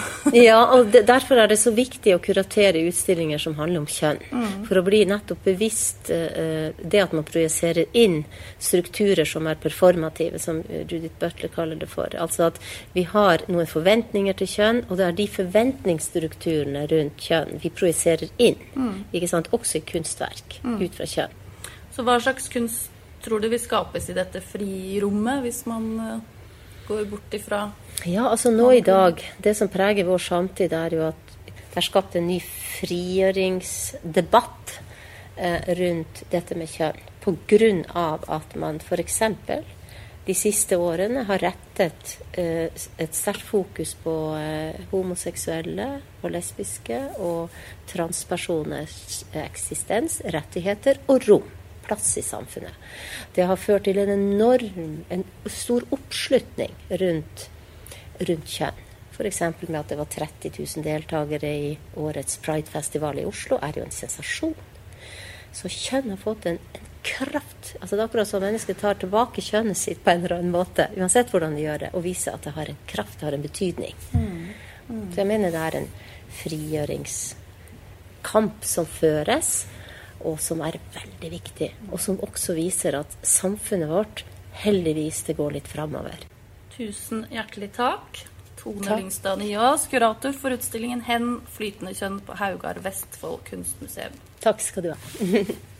ja, 0.38 0.60
og 0.76 0.92
det, 0.94 1.04
Derfor 1.08 1.42
er 1.42 1.50
det 1.50 1.58
så 1.62 1.74
viktig 1.74 2.14
å 2.16 2.22
kuratere 2.24 2.84
utstillinger 2.88 3.42
som 3.42 3.56
handler 3.58 3.82
om 3.82 3.88
kjønn. 3.90 4.22
Mm. 4.30 4.52
For 4.68 4.80
å 4.80 4.86
bli 4.86 5.02
nettopp 5.10 5.42
bevisst 5.48 6.12
uh, 6.14 6.70
det 6.78 7.02
at 7.02 7.16
man 7.18 7.26
projiserer 7.28 7.90
inn 7.98 8.22
strukturer 8.62 9.26
som 9.30 9.50
er 9.50 9.60
performative, 9.62 10.42
som 10.42 10.62
Judith 10.70 11.18
Butler 11.22 11.54
kaller 11.54 11.82
det 11.82 11.90
for. 11.92 12.14
Altså 12.20 12.50
at 12.52 12.62
vi 12.94 13.06
har 13.10 13.46
noen 13.50 13.70
forventninger 13.70 14.38
til 14.40 14.52
kjønn, 14.56 14.84
og 14.90 15.00
det 15.00 15.10
er 15.10 15.18
de 15.18 15.30
forventningsstrukturene 15.40 16.88
rundt 16.94 17.28
kjønn 17.30 17.58
vi 17.64 17.74
projiserer 17.74 18.30
inn. 18.38 18.60
Mm. 18.76 19.06
ikke 19.12 19.32
sant? 19.32 19.50
Også 19.56 19.80
i 19.80 19.86
kunstverk. 19.94 20.60
Mm. 20.64 20.80
Ut 20.84 21.00
fra 21.00 21.10
kjønn. 21.10 21.40
Så 21.94 22.06
hva 22.06 22.18
slags 22.22 22.50
kunst 22.50 22.90
tror 23.24 23.40
du 23.40 23.48
vil 23.48 23.62
skapes 23.62 24.10
i 24.12 24.16
dette 24.18 24.42
frirommet, 24.44 25.44
hvis 25.46 25.64
man 25.70 25.90
uh, 26.02 26.33
går 26.88 27.06
bort 27.12 27.34
ifra 27.34 27.68
ja, 28.06 28.28
altså 28.28 28.52
nå 28.52 28.72
i 28.76 28.82
dag, 28.84 29.22
det 29.40 29.56
som 29.56 29.70
preger 29.72 30.04
vår 30.08 30.18
samtid, 30.20 30.74
er 30.76 30.94
jo 30.98 31.04
at 31.08 31.16
det 31.46 31.78
er 31.80 31.86
skapt 31.86 32.16
en 32.20 32.28
ny 32.28 32.40
frigjøringsdebatt 32.44 34.82
eh, 35.38 35.76
rundt 35.80 36.24
dette 36.34 36.56
med 36.60 36.70
kjønn. 36.70 37.00
Pga. 37.24 38.18
at 38.36 38.56
man 38.60 38.76
f.eks. 38.84 39.20
de 40.28 40.34
siste 40.36 40.76
årene 40.76 41.24
har 41.30 41.40
rettet 41.40 42.20
eh, 42.36 42.68
et 43.00 43.16
sterkt 43.16 43.48
fokus 43.48 43.96
på 44.04 44.36
eh, 44.36 44.76
homoseksuelle 44.92 46.02
og 46.22 46.32
lesbiske 46.36 47.00
og 47.24 47.48
transpersoners 47.88 49.24
eksistens, 49.32 50.20
rettigheter 50.36 51.00
og 51.08 51.24
rom. 51.30 51.48
Plass 51.84 52.16
i 52.18 52.24
samfunnet. 52.26 52.80
Det 53.36 53.46
har 53.50 53.60
ført 53.60 53.86
til 53.88 54.00
en 54.02 54.14
enorm, 54.14 55.04
en 55.12 55.26
stor 55.52 55.86
oppslutning 55.92 56.74
rundt, 57.04 57.48
rundt 58.24 58.58
kjønn. 58.58 58.82
F.eks. 59.14 59.42
med 59.68 59.78
at 59.78 59.92
det 59.92 59.98
var 60.00 60.08
30 60.10 60.50
000 60.58 60.84
deltakere 60.86 61.50
i 61.54 61.78
årets 62.02 62.40
Pride-festival 62.42 63.20
i 63.22 63.28
Oslo, 63.30 63.60
er 63.62 63.74
jo 63.78 63.84
en 63.86 63.94
sensasjon. 63.94 64.56
Så 65.54 65.70
kjønn 65.70 66.10
har 66.10 66.18
fått 66.22 66.46
en, 66.50 66.58
en 66.58 66.88
kraft. 67.06 67.76
Altså 67.80 67.96
Det 67.96 68.02
er 68.02 68.08
akkurat 68.08 68.28
som 68.28 68.42
mennesket 68.42 68.78
tar 68.82 68.96
tilbake 68.98 69.42
kjønnet 69.44 69.78
sitt 69.78 70.04
på 70.04 70.10
en 70.12 70.24
eller 70.24 70.38
annen 70.40 70.56
måte, 70.56 70.84
uansett 70.98 71.32
hvordan 71.34 71.56
de 71.58 71.62
gjør 71.66 71.80
det, 71.86 71.92
og 71.94 72.06
viser 72.08 72.32
at 72.34 72.44
det 72.48 72.54
har 72.58 72.68
en 72.72 72.82
kraft, 72.90 73.16
det 73.20 73.26
har 73.28 73.36
en 73.38 73.46
betydning. 73.46 73.96
Mm. 74.14 74.44
Mm. 74.88 75.08
Så 75.12 75.18
jeg 75.22 75.30
mener 75.30 75.48
det 75.54 75.64
er 75.68 75.76
en 75.78 75.92
frigjøringskamp 76.42 78.58
som 78.66 78.86
føres, 78.90 79.50
og 80.24 80.40
som 80.42 80.62
er 80.66 80.80
veldig 80.96 81.32
viktig. 81.34 81.72
Og 81.92 82.00
som 82.02 82.20
også 82.24 82.56
viser 82.58 83.00
at 83.00 83.18
samfunnet 83.22 83.92
vårt 83.92 84.24
heldigvis 84.64 85.24
det 85.28 85.38
går 85.40 85.58
litt 85.58 85.68
framover. 85.70 86.28
Tusen 86.76 87.26
hjertelig 87.34 87.74
takk. 87.78 88.24
Tone 88.64 88.96
Lyngstad 88.96 89.42
Nyås, 89.42 89.90
kurator 89.92 90.32
for 90.32 90.56
utstillingen 90.56 91.02
'Hen 91.04 91.42
flytende 91.52 91.92
kjønn' 91.92 92.22
på 92.24 92.38
Haugar 92.40 92.80
Vestfold 92.80 93.44
kunstmuseum. 93.50 94.16
Takk 94.40 94.62
skal 94.64 94.84
du 94.84 94.94
ha. 94.94 94.98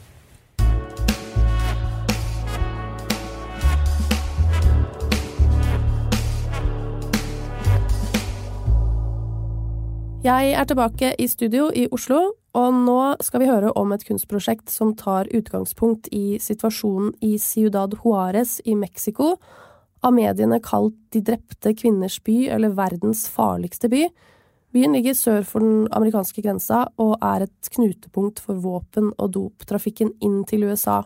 Jeg 10.24 10.54
er 10.56 10.64
tilbake 10.64 11.10
i 11.20 11.26
studio 11.28 11.66
i 11.76 11.82
Oslo, 11.92 12.18
og 12.56 12.76
nå 12.86 13.00
skal 13.20 13.42
vi 13.42 13.48
høre 13.50 13.74
om 13.76 13.90
et 13.92 14.06
kunstprosjekt 14.08 14.72
som 14.72 14.94
tar 14.96 15.28
utgangspunkt 15.36 16.08
i 16.16 16.38
situasjonen 16.40 17.10
i 17.28 17.34
Ciudad 17.44 17.92
Juárez 18.00 18.62
i 18.64 18.72
Mexico, 18.80 19.34
av 20.00 20.16
mediene 20.16 20.62
kalt 20.64 20.96
De 21.12 21.20
drepte 21.20 21.74
kvinners 21.76 22.22
by, 22.24 22.38
eller 22.56 22.72
verdens 22.72 23.26
farligste 23.28 23.92
by. 23.92 24.06
Byen 24.72 24.96
ligger 24.96 25.20
sør 25.20 25.44
for 25.44 25.60
den 25.60 25.90
amerikanske 25.92 26.40
grensa 26.40 26.86
og 26.96 27.18
er 27.20 27.44
et 27.50 27.74
knutepunkt 27.76 28.40
for 28.40 28.56
våpen- 28.64 29.12
og 29.18 29.36
doptrafikken 29.36 30.16
inn 30.24 30.46
til 30.48 30.64
USA. 30.72 31.02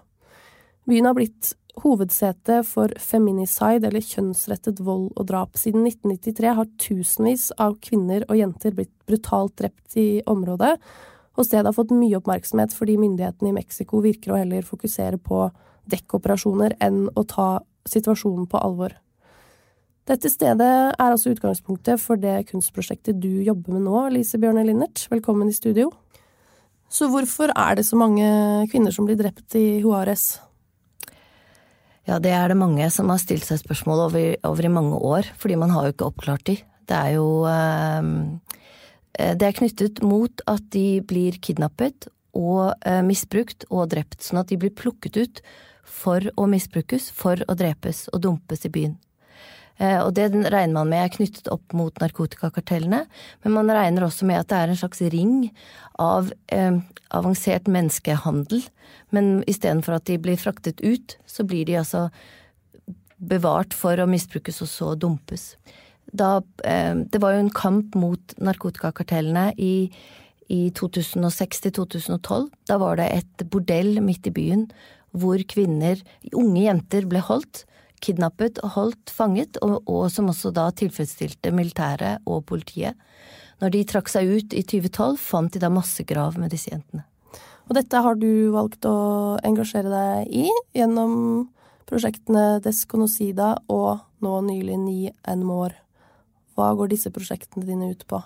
Byen 0.86 1.10
har 1.10 1.18
blitt 1.18 1.56
hovedsete 1.84 2.62
for 2.68 2.94
feminicide, 3.02 3.88
eller 3.88 4.04
kjønnsrettet 4.04 4.82
vold 4.86 5.12
og 5.16 5.28
drap. 5.30 5.58
Siden 5.60 5.86
1993 5.88 6.56
har 6.58 6.72
tusenvis 6.82 7.50
av 7.62 7.78
kvinner 7.84 8.26
og 8.28 8.40
jenter 8.40 8.76
blitt 8.78 8.94
brutalt 9.10 9.58
drept 9.62 9.98
i 10.00 10.22
området, 10.28 10.76
og 11.38 11.46
stedet 11.46 11.70
har 11.70 11.78
fått 11.78 11.94
mye 11.94 12.18
oppmerksomhet 12.18 12.74
fordi 12.74 12.98
myndighetene 12.98 13.52
i 13.52 13.58
Mexico 13.60 14.02
virker 14.02 14.34
å 14.34 14.40
heller 14.42 14.66
fokusere 14.66 15.20
på 15.22 15.46
dekkoperasjoner 15.92 16.80
enn 16.84 17.06
å 17.14 17.24
ta 17.30 17.60
situasjonen 17.88 18.48
på 18.50 18.60
alvor. 18.60 18.96
Dette 20.08 20.32
stedet 20.32 20.74
er 20.96 21.04
altså 21.04 21.34
utgangspunktet 21.34 22.00
for 22.00 22.20
det 22.20 22.48
kunstprosjektet 22.50 23.20
du 23.20 23.44
jobber 23.44 23.76
med 23.76 23.86
nå, 23.86 24.06
Lise 24.16 24.40
Bjørne 24.40 24.64
Linnert. 24.66 25.04
Velkommen 25.12 25.52
i 25.52 25.56
studio. 25.56 25.92
Så 26.88 27.10
hvorfor 27.12 27.52
er 27.52 27.76
det 27.76 27.84
så 27.84 28.00
mange 28.00 28.26
kvinner 28.72 28.96
som 28.96 29.08
blir 29.08 29.20
drept 29.20 29.58
i 29.60 29.82
Juárez? 29.84 30.38
Ja, 32.08 32.22
det 32.24 32.32
er 32.32 32.48
det 32.48 32.56
mange 32.56 32.86
som 32.94 33.10
har 33.12 33.20
stilt 33.20 33.44
seg 33.44 33.60
spørsmål 33.60 34.06
over, 34.06 34.28
over 34.48 34.66
i 34.66 34.72
mange 34.72 34.96
år, 34.96 35.28
fordi 35.36 35.58
man 35.60 35.74
har 35.76 35.88
jo 35.88 35.96
ikke 35.96 36.08
oppklart 36.08 36.46
de. 36.48 36.56
Det 36.88 36.96
er 36.96 37.16
jo 37.18 37.28
eh, 37.52 38.12
Det 39.36 39.48
er 39.48 39.58
knyttet 39.58 40.00
mot 40.06 40.44
at 40.48 40.70
de 40.72 41.02
blir 41.04 41.36
kidnappet 41.44 42.08
og 42.38 42.78
eh, 42.88 43.02
misbrukt 43.04 43.66
og 43.68 43.90
drept, 43.92 44.22
sånn 44.24 44.40
at 44.40 44.54
de 44.54 44.60
blir 44.62 44.72
plukket 44.72 45.20
ut 45.20 45.42
for 45.84 46.24
å 46.38 46.48
misbrukes, 46.48 47.10
for 47.12 47.44
å 47.48 47.58
drepes 47.58 48.06
og 48.14 48.24
dumpes 48.24 48.64
i 48.68 48.72
byen. 48.72 48.96
Eh, 49.78 50.00
og 50.02 50.14
det 50.18 50.32
regner 50.34 50.74
man 50.74 50.90
med 50.90 51.04
er 51.04 51.14
knyttet 51.14 51.50
opp 51.54 51.76
mot 51.78 51.94
narkotikakartellene, 52.02 53.04
men 53.44 53.54
man 53.54 53.70
regner 53.74 54.08
også 54.08 54.26
med 54.30 54.42
at 54.42 54.50
det 54.50 54.62
er 54.62 54.74
en 54.74 54.80
slags 54.80 55.04
ring 55.14 55.36
av 56.02 56.32
eh, 56.54 56.80
avansert 57.16 57.70
menneskehandel. 57.72 58.66
Men 59.14 59.42
istedenfor 59.50 60.00
at 60.00 60.08
de 60.10 60.18
blir 60.22 60.40
fraktet 60.42 60.82
ut, 60.82 61.18
så 61.30 61.46
blir 61.48 61.70
de 61.70 61.78
altså 61.82 62.08
bevart 63.18 63.74
for 63.74 63.98
å 63.98 64.10
misbrukes 64.10 64.62
og 64.66 64.72
så 64.72 64.94
dumpes. 64.98 65.52
Da, 66.10 66.42
eh, 66.66 66.94
det 67.06 67.22
var 67.22 67.36
jo 67.36 67.46
en 67.46 67.54
kamp 67.54 67.98
mot 68.00 68.38
narkotikakartellene 68.42 69.52
i, 69.62 69.90
i 70.54 70.62
2006 70.74 71.66
til 71.68 71.78
2012. 71.84 72.50
Da 72.70 72.82
var 72.82 72.98
det 72.98 73.12
et 73.14 73.50
bordell 73.52 74.00
midt 74.02 74.30
i 74.30 74.34
byen 74.34 74.70
hvor 75.18 75.42
kvinner, 75.50 75.98
unge 76.36 76.62
jenter, 76.66 77.06
ble 77.10 77.22
holdt 77.26 77.64
kidnappet 78.04 78.62
og 78.64 78.74
holdt 78.76 79.14
fanget, 79.14 79.60
og, 79.66 79.82
og 79.90 80.08
som 80.14 80.30
også 80.32 80.54
da 80.56 80.70
tilfredsstilte 80.76 81.54
militæret 81.56 82.24
og 82.30 82.46
politiet. 82.50 82.98
Når 83.62 83.74
de 83.74 83.84
trakk 83.90 84.12
seg 84.12 84.30
ut 84.30 84.54
i 84.54 84.62
2012, 84.62 85.18
fant 85.18 85.54
de 85.54 85.62
da 85.62 85.72
massegrav 85.74 86.38
med 86.38 86.54
disse 86.54 86.70
jentene. 86.72 87.08
Og 87.68 87.76
dette 87.76 88.00
har 88.04 88.16
du 88.16 88.54
valgt 88.54 88.86
å 88.88 88.98
engasjere 89.46 89.92
deg 89.92 90.32
i 90.46 90.46
gjennom 90.78 91.50
prosjektene 91.88 92.62
Desconocida 92.64 93.56
og 93.72 94.06
nå 94.24 94.40
nylig 94.46 94.80
Ni 94.80 95.00
en 95.28 95.44
More. 95.48 95.76
Hva 96.56 96.72
går 96.78 96.94
disse 96.94 97.12
prosjektene 97.14 97.68
dine 97.68 97.92
ut 97.92 98.08
på? 98.08 98.22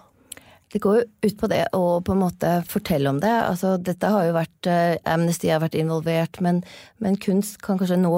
Det 0.72 0.80
går 0.80 0.98
jo 0.98 1.08
ut 1.28 1.38
på 1.40 1.48
det 1.52 1.66
å 1.76 2.00
på 2.00 2.14
en 2.14 2.22
måte 2.22 2.52
fortelle 2.70 3.12
om 3.12 3.18
det. 3.20 3.32
Altså, 3.44 3.74
dette 3.76 4.08
har 4.08 4.28
jo 4.28 4.36
vært 4.38 4.70
eh, 4.72 4.94
Amnesty 5.04 5.50
har 5.52 5.60
vært 5.64 5.76
involvert, 5.76 6.40
men, 6.44 6.62
men 7.04 7.18
kunst 7.20 7.60
kan 7.66 7.80
kanskje 7.82 8.00
nå 8.00 8.14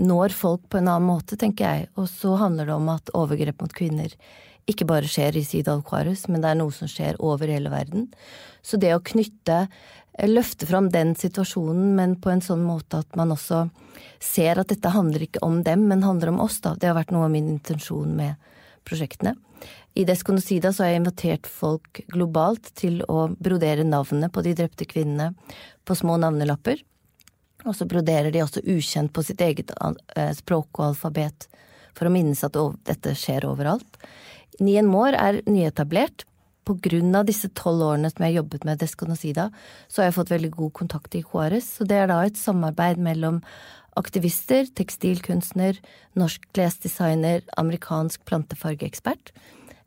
når 0.00 0.32
folk 0.36 0.64
på 0.72 0.80
en 0.80 0.88
annen 0.88 1.10
måte, 1.10 1.36
tenker 1.36 1.68
jeg. 1.68 1.90
Og 2.00 2.08
så 2.08 2.32
handler 2.40 2.70
det 2.70 2.78
om 2.78 2.88
at 2.94 3.12
overgrep 3.18 3.60
mot 3.60 3.76
kvinner 3.76 4.14
ikke 4.70 4.86
bare 4.88 5.10
skjer 5.10 5.36
i 5.36 5.44
Sidal 5.44 5.82
Quarus, 5.84 6.28
men 6.30 6.40
det 6.40 6.52
er 6.52 6.60
noe 6.62 6.72
som 6.72 6.88
skjer 6.88 7.18
over 7.20 7.50
hele 7.50 7.72
verden. 7.72 8.08
Så 8.64 8.80
det 8.80 8.94
å 8.94 9.02
knytte 9.04 9.66
eh, 9.66 10.28
Løfte 10.30 10.68
fram 10.70 10.88
den 10.94 11.12
situasjonen, 11.18 11.92
men 11.98 12.16
på 12.22 12.32
en 12.32 12.44
sånn 12.44 12.64
måte 12.64 13.02
at 13.02 13.20
man 13.20 13.34
også 13.36 13.66
ser 14.22 14.60
at 14.62 14.72
dette 14.72 14.96
handler 14.96 15.26
ikke 15.26 15.44
om 15.44 15.60
dem, 15.66 15.84
men 15.90 16.06
handler 16.06 16.32
om 16.32 16.40
oss, 16.40 16.62
da. 16.64 16.72
Det 16.72 16.88
har 16.88 16.96
vært 16.96 17.12
noe 17.12 17.28
av 17.28 17.34
min 17.36 17.52
intensjon 17.52 18.16
med 18.16 18.52
prosjektene. 18.88 19.36
I 19.94 20.04
Desconocida 20.08 20.72
så 20.72 20.84
har 20.84 20.92
jeg 20.92 21.02
invitert 21.02 21.48
folk 21.50 22.00
globalt 22.12 22.70
til 22.78 23.02
å 23.12 23.26
brodere 23.36 23.84
navnet 23.84 24.32
på 24.32 24.44
de 24.44 24.54
drepte 24.56 24.86
kvinnene 24.88 25.34
på 25.84 25.96
små 25.98 26.16
navnelapper. 26.22 26.80
Og 27.66 27.76
så 27.76 27.86
broderer 27.86 28.32
de 28.32 28.42
også 28.42 28.64
ukjent 28.64 29.12
på 29.14 29.24
sitt 29.26 29.42
eget 29.44 29.70
eh, 29.76 30.32
språk 30.34 30.80
og 30.80 30.88
alfabet, 30.92 31.46
for 31.92 32.08
å 32.08 32.12
minnes 32.14 32.40
at 32.46 32.56
dette 32.88 33.12
skjer 33.18 33.44
overalt. 33.46 34.00
Nien 34.64 34.88
Mår 34.88 35.18
er 35.18 35.42
nyetablert. 35.46 36.26
På 36.62 36.76
grunn 36.78 37.10
av 37.18 37.26
disse 37.26 37.48
tolv 37.58 37.82
årene 37.82 38.06
som 38.12 38.22
jeg 38.22 38.36
har 38.36 38.44
jobbet 38.44 38.64
med 38.68 38.78
Desconocida, 38.78 39.48
så 39.90 39.98
har 39.98 40.08
jeg 40.08 40.14
fått 40.14 40.30
veldig 40.30 40.50
god 40.54 40.72
kontakt 40.78 41.16
i 41.18 41.22
Juarez. 41.24 41.66
Så 41.66 41.86
det 41.90 41.96
er 41.98 42.06
da 42.06 42.20
et 42.22 42.38
samarbeid 42.38 43.02
mellom 43.02 43.40
aktivister, 43.98 44.68
tekstilkunstner, 44.78 45.80
norsk 46.14 46.46
klesdesigner, 46.54 47.42
amerikansk 47.58 48.22
plantefargeekspert. 48.30 49.34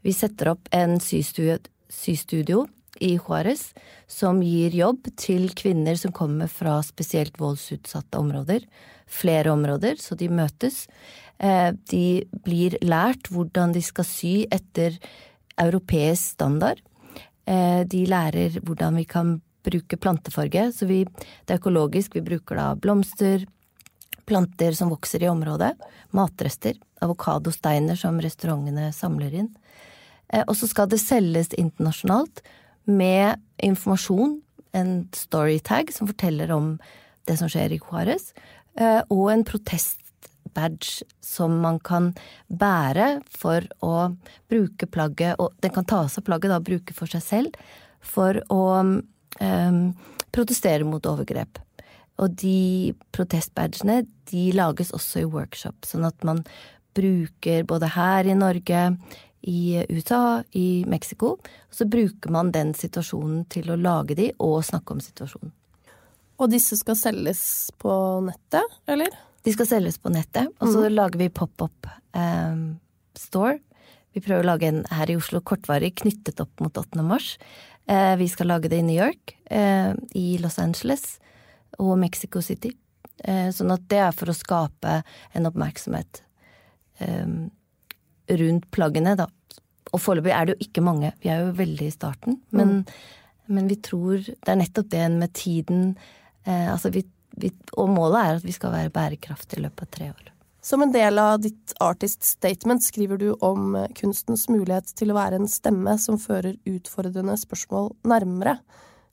Vi 0.05 0.13
setter 0.13 0.51
opp 0.51 0.67
en 0.69 1.00
systudio, 1.01 1.57
systudio 1.89 2.67
i 3.01 3.15
Juárez 3.17 3.71
som 4.07 4.38
gir 4.45 4.75
jobb 4.77 5.07
til 5.17 5.47
kvinner 5.57 5.97
som 5.97 6.13
kommer 6.13 6.51
fra 6.51 6.75
spesielt 6.85 7.39
voldsutsatte 7.41 8.19
områder. 8.21 8.67
Flere 9.09 9.50
områder, 9.55 9.97
så 9.97 10.13
de 10.19 10.29
møtes. 10.29 10.83
Eh, 11.41 11.71
de 11.89 12.21
blir 12.45 12.77
lært 12.85 13.31
hvordan 13.33 13.74
de 13.74 13.81
skal 13.81 14.05
sy 14.05 14.35
etter 14.53 15.00
europeisk 15.57 16.35
standard. 16.35 16.85
Eh, 17.50 17.81
de 17.89 18.05
lærer 18.05 18.62
hvordan 18.62 19.01
vi 19.01 19.09
kan 19.09 19.39
bruke 19.65 19.97
plantefarge. 19.97 20.69
Så 20.69 20.85
vi, 20.85 21.01
det 21.50 21.57
er 21.57 21.63
økologisk. 21.63 22.13
Vi 22.13 22.27
bruker 22.29 22.62
da 22.62 22.71
blomster, 22.77 23.50
planter 24.29 24.77
som 24.77 24.93
vokser 24.93 25.25
i 25.25 25.33
området, 25.33 25.74
matrester, 26.13 26.77
avokadosteiner 27.01 27.97
som 27.97 28.21
restaurantene 28.21 28.91
samler 28.93 29.41
inn. 29.41 29.53
Eh, 30.34 30.44
og 30.46 30.55
så 30.58 30.70
skal 30.70 30.89
det 30.91 31.01
selges 31.03 31.53
internasjonalt 31.58 32.41
med 32.86 33.41
informasjon, 33.63 34.39
en 34.75 34.96
storytag 35.15 35.94
som 35.96 36.10
forteller 36.10 36.51
om 36.51 36.75
det 37.25 37.38
som 37.39 37.50
skjer 37.50 37.74
i 37.74 37.79
Juárez, 37.79 38.34
eh, 38.77 39.01
og 39.10 39.29
en 39.32 39.46
protestbadge 39.48 41.05
som 41.24 41.58
man 41.63 41.79
kan 41.79 42.12
bære 42.50 43.22
for 43.32 43.65
å 43.86 44.12
bruke 44.51 44.89
plagget, 44.91 45.39
og 45.39 45.55
den 45.63 45.74
kan 45.74 45.88
ta 45.88 46.03
av 46.03 46.12
seg 46.13 46.27
plagget 46.27 46.53
da, 46.53 46.62
bruke 46.63 46.96
for 46.98 47.10
seg 47.10 47.24
selv, 47.25 47.62
for 48.05 48.38
å 48.53 48.65
um, 48.86 49.79
protestere 50.36 50.86
mot 50.86 51.08
overgrep. 51.10 51.58
Og 52.22 52.36
de 52.39 52.94
protestbadgene 53.15 54.03
de 54.29 54.46
lages 54.55 54.94
også 54.96 55.24
i 55.24 55.27
workshop, 55.27 55.88
sånn 55.88 56.05
at 56.08 56.22
man 56.27 56.44
bruker 56.96 57.65
både 57.67 57.89
her 57.96 58.29
i 58.29 58.38
Norge, 58.38 58.84
i 59.45 59.85
USA, 59.89 60.43
i 60.57 60.85
Mexico, 60.89 61.35
og 61.37 61.77
så 61.77 61.85
bruker 61.85 62.33
man 62.33 62.49
den 62.55 62.73
situasjonen 62.77 63.45
til 63.51 63.69
å 63.69 63.77
lage 63.77 64.17
de 64.17 64.31
og 64.41 64.63
snakke 64.65 64.95
om 64.95 65.03
situasjonen. 65.03 65.53
Og 66.41 66.51
disse 66.51 66.75
skal 66.79 66.97
selges 66.99 67.43
på 67.79 67.93
nettet, 68.25 68.79
eller? 68.91 69.13
De 69.45 69.53
skal 69.53 69.69
selges 69.69 69.99
på 70.01 70.11
nettet, 70.11 70.49
og 70.59 70.71
så 70.73 70.87
mm. 70.87 70.95
lager 70.95 71.21
vi 71.21 71.29
pop-up 71.31 71.87
eh, 72.17 72.57
store. 73.19 73.59
Vi 74.15 74.23
prøver 74.23 74.43
å 74.43 74.49
lage 74.49 74.71
en 74.71 74.81
her 74.89 75.11
i 75.11 75.17
Oslo 75.19 75.43
kortvarig 75.45 75.93
knyttet 76.01 76.41
opp 76.43 76.63
mot 76.63 76.75
8. 76.81 77.03
mars. 77.05 77.35
Eh, 77.85 78.15
vi 78.19 78.27
skal 78.31 78.49
lage 78.49 78.71
det 78.71 78.81
i 78.81 78.87
New 78.87 78.97
York, 78.97 79.35
eh, 79.45 79.93
i 80.17 80.25
Los 80.41 80.57
Angeles 80.59 81.19
og 81.77 81.97
Mexico 82.01 82.41
City. 82.41 82.73
Eh, 83.23 83.51
sånn 83.55 83.71
at 83.75 83.85
det 83.91 84.01
er 84.01 84.15
for 84.15 84.31
å 84.31 84.35
skape 84.35 84.97
en 85.37 85.47
oppmerksomhet 85.47 86.23
eh, 86.99 87.27
rundt 88.41 88.69
plaggene, 88.73 89.15
da. 89.19 89.29
Og 89.95 90.03
foreløpig 90.03 90.33
er 90.35 90.47
det 90.47 90.55
jo 90.55 90.67
ikke 90.67 90.83
mange, 90.83 91.13
vi 91.23 91.31
er 91.31 91.45
jo 91.45 91.55
veldig 91.55 91.87
i 91.87 91.95
starten. 91.95 92.39
Men, 92.55 92.81
mm. 92.81 93.49
men 93.55 93.71
vi 93.71 93.79
tror 93.79 94.19
det 94.19 94.51
er 94.51 94.59
nettopp 94.59 94.91
det 94.91 95.09
med 95.15 95.35
tiden 95.37 95.83
eh, 96.43 96.71
altså 96.71 96.91
vi, 96.91 97.05
vi, 97.39 97.53
Og 97.79 97.91
målet 97.95 98.21
er 98.21 98.39
at 98.39 98.47
vi 98.47 98.55
skal 98.55 98.75
være 98.75 98.93
bærekraftige 98.95 99.61
i 99.61 99.67
løpet 99.67 99.87
av 99.87 99.93
tre 99.97 100.09
år. 100.11 100.31
Som 100.65 100.81
en 100.81 100.91
del 100.91 101.19
av 101.21 101.43
ditt 101.43 101.75
artist 101.83 102.25
statement 102.25 102.81
skriver 102.83 103.19
du 103.21 103.27
om 103.45 103.75
eh, 103.77 103.91
kunstens 103.97 104.47
mulighet 104.49 104.91
til 104.97 105.13
å 105.13 105.19
være 105.19 105.39
en 105.39 105.51
stemme 105.51 105.93
som 106.01 106.17
fører 106.21 106.57
utfordrende 106.65 107.37
spørsmål 107.37 107.91
nærmere. 108.09 108.57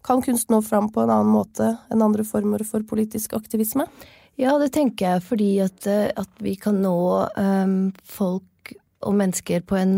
Kan 0.02 0.24
kunst 0.24 0.50
nå 0.50 0.62
fram 0.66 0.88
på 0.90 1.04
en 1.04 1.12
annen 1.12 1.30
måte 1.30 1.74
enn 1.92 2.02
andre 2.02 2.24
former 2.26 2.64
for 2.66 2.82
politisk 2.88 3.36
aktivisme? 3.38 3.86
Ja, 4.40 4.56
det 4.58 4.72
tenker 4.72 5.12
jeg 5.18 5.26
fordi 5.26 5.50
at, 5.62 5.84
eh, 5.86 6.08
at 6.16 6.40
vi 6.40 6.56
kan 6.56 6.80
nå 6.82 6.96
um, 7.36 7.92
folk 8.00 8.72
og 9.04 9.14
mennesker 9.18 9.60
på 9.66 9.76
en 9.76 9.94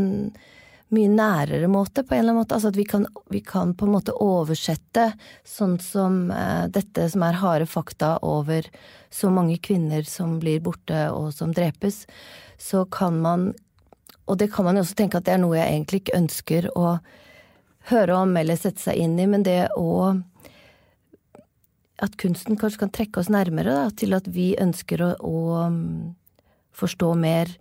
mye 0.93 1.11
nærere 1.11 1.69
måte, 1.71 2.05
på 2.05 2.15
en 2.15 2.21
eller 2.21 2.35
annen 2.35 2.43
måte. 2.43 2.57
Altså 2.57 2.71
at 2.73 2.79
vi 2.79 2.85
kan, 2.89 3.07
vi 3.33 3.41
kan 3.45 3.75
på 3.75 3.87
en 3.87 3.95
måte 3.95 4.15
oversette 4.21 5.11
sånn 5.49 5.79
som 5.83 6.29
eh, 6.35 6.67
dette 6.73 7.09
som 7.13 7.25
er 7.27 7.41
harde 7.41 7.67
fakta 7.71 8.17
over 8.27 8.69
så 9.15 9.31
mange 9.33 9.59
kvinner 9.63 10.05
som 10.09 10.39
blir 10.43 10.63
borte 10.65 11.07
og 11.15 11.33
som 11.35 11.55
drepes, 11.55 12.05
så 12.59 12.85
kan 12.85 13.21
man 13.21 13.53
Og 14.27 14.39
det 14.41 14.47
kan 14.55 14.65
man 14.65 14.77
jo 14.77 14.81
også 14.81 14.95
tenke 14.97 15.19
at 15.19 15.27
det 15.27 15.35
er 15.35 15.41
noe 15.43 15.59
jeg 15.59 15.69
egentlig 15.69 15.99
ikke 16.01 16.17
ønsker 16.17 16.69
å 16.81 16.99
høre 17.91 18.15
om 18.17 18.31
eller 18.41 18.57
sette 18.57 18.81
seg 18.81 18.97
inn 18.97 19.19
i, 19.21 19.27
men 19.29 19.43
det 19.45 19.69
å 19.77 20.17
At 22.03 22.17
kunsten 22.17 22.57
kanskje 22.57 22.81
kan 22.81 22.91
trekke 22.91 23.21
oss 23.21 23.29
nærmere 23.29 23.71
da, 23.71 23.91
til 23.91 24.17
at 24.17 24.27
vi 24.27 24.57
ønsker 24.59 25.03
å, 25.03 25.11
å 25.21 25.69
forstå 26.75 27.15
mer 27.15 27.53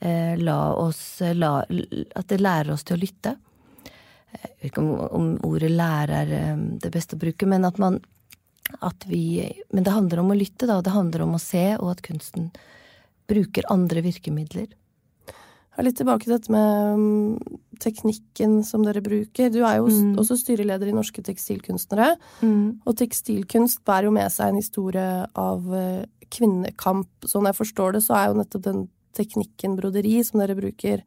la 0.00 0.74
oss 0.76 1.22
la, 1.34 1.64
At 1.64 2.28
det 2.28 2.40
lærer 2.42 2.74
oss 2.74 2.84
til 2.84 2.98
å 2.98 3.00
lytte. 3.00 3.36
Jeg 4.36 4.52
vet 4.60 4.70
ikke 4.70 4.84
om, 4.84 4.92
om 5.16 5.28
ordet 5.48 5.72
lære 5.72 6.22
er 6.24 6.32
eh, 6.36 6.64
det 6.82 6.92
beste 6.94 7.16
å 7.16 7.20
bruke, 7.20 7.48
men 7.48 7.66
at 7.68 7.80
man 7.82 8.00
at 8.82 9.04
vi 9.06 9.46
Men 9.70 9.84
det 9.86 9.92
handler 9.94 10.18
om 10.18 10.32
å 10.32 10.36
lytte, 10.36 10.66
da. 10.66 10.80
Det 10.82 10.90
handler 10.90 11.22
om 11.22 11.36
å 11.36 11.42
se, 11.42 11.76
og 11.78 11.92
at 11.92 12.02
kunsten 12.02 12.48
bruker 13.30 13.68
andre 13.70 14.02
virkemidler. 14.02 14.66
Jeg 14.66 15.82
er 15.82 15.86
litt 15.86 15.98
tilbake 16.00 16.24
til 16.24 16.34
dette 16.34 16.50
med 16.50 16.98
um, 16.98 17.58
teknikken 17.78 18.58
som 18.66 18.82
dere 18.82 19.04
bruker. 19.04 19.52
Du 19.54 19.60
er 19.60 19.78
jo 19.78 19.86
mm. 19.86 20.16
også 20.18 20.38
styreleder 20.40 20.90
i 20.90 20.96
Norske 20.96 21.22
Tekstilkunstnere. 21.22 22.16
Mm. 22.40 22.82
Og 22.82 22.98
tekstilkunst 22.98 23.84
bærer 23.86 24.08
jo 24.08 24.16
med 24.16 24.32
seg 24.34 24.50
en 24.50 24.58
historie 24.58 25.06
av 25.38 25.70
kvinnekamp. 26.34 27.28
Sånn 27.28 27.46
jeg 27.46 27.60
forstår 27.60 27.98
det, 27.98 28.02
så 28.06 28.16
er 28.18 28.30
jo 28.30 28.38
nettopp 28.40 28.66
den 28.66 28.86
teknikken 29.16 29.76
broderi 29.78 30.18
som 30.24 30.42
dere 30.42 30.56
bruker, 30.58 31.04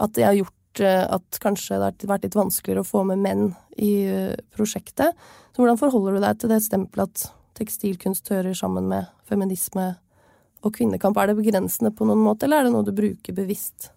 at 0.00 0.14
det 0.16 0.26
har 0.26 0.36
gjort 0.38 0.82
eh, 0.84 1.04
at 1.04 1.40
kanskje 1.42 1.78
det 1.78 1.92
har 1.92 2.12
vært 2.14 2.28
litt 2.28 2.38
vanskeligere 2.38 2.84
å 2.84 2.88
få 2.88 3.04
med 3.08 3.22
menn 3.24 3.46
i 3.76 3.92
eh, 4.08 4.36
prosjektet. 4.56 5.16
Så 5.52 5.62
hvordan 5.62 5.80
forholder 5.80 6.16
du 6.16 6.24
deg 6.24 6.40
til 6.40 6.52
det 6.52 6.62
stempelet 6.64 7.10
at 7.10 7.32
tekstilkunst 7.58 8.32
hører 8.32 8.56
sammen 8.56 8.88
med 8.92 9.10
feminisme 9.28 9.94
og 10.62 10.76
kvinnekamp? 10.76 11.18
Er 11.18 11.32
det 11.32 11.40
begrensende 11.40 11.92
på 11.94 12.08
noen 12.08 12.22
måte, 12.24 12.46
eller 12.46 12.62
er 12.62 12.68
det 12.68 12.76
noe 12.76 12.86
du 12.86 12.94
bruker 12.96 13.36
bevisst? 13.36 13.90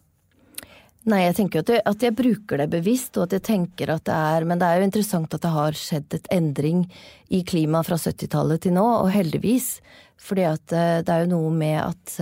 Nei, 1.06 1.20
jeg 1.28 1.36
tenker 1.38 1.62
at 1.62 1.70
jeg, 1.70 1.82
at 1.86 2.02
jeg, 2.02 2.16
bruker 2.18 2.58
det 2.64 2.66
bevisst, 2.72 3.14
og 3.20 3.28
at 3.28 3.36
jeg 3.36 3.44
tenker 3.46 3.92
at 3.94 4.08
det 4.10 4.14
er 4.16 4.46
Men 4.50 4.58
det 4.58 4.68
er 4.68 4.80
jo 4.80 4.88
interessant 4.88 5.36
at 5.38 5.44
det 5.44 5.52
har 5.54 5.78
skjedd 5.78 6.16
et 6.18 6.30
endring 6.34 6.88
i 7.30 7.44
klimaet 7.46 7.86
fra 7.86 8.00
70-tallet 8.02 8.64
til 8.66 8.74
nå, 8.74 8.86
og 9.04 9.12
heldigvis. 9.14 9.76
Fordi 10.18 10.48
at 10.50 10.74
eh, 10.74 11.04
det 11.06 11.14
er 11.14 11.26
jo 11.26 11.36
noe 11.36 11.52
med 11.54 11.78
at 11.84 12.16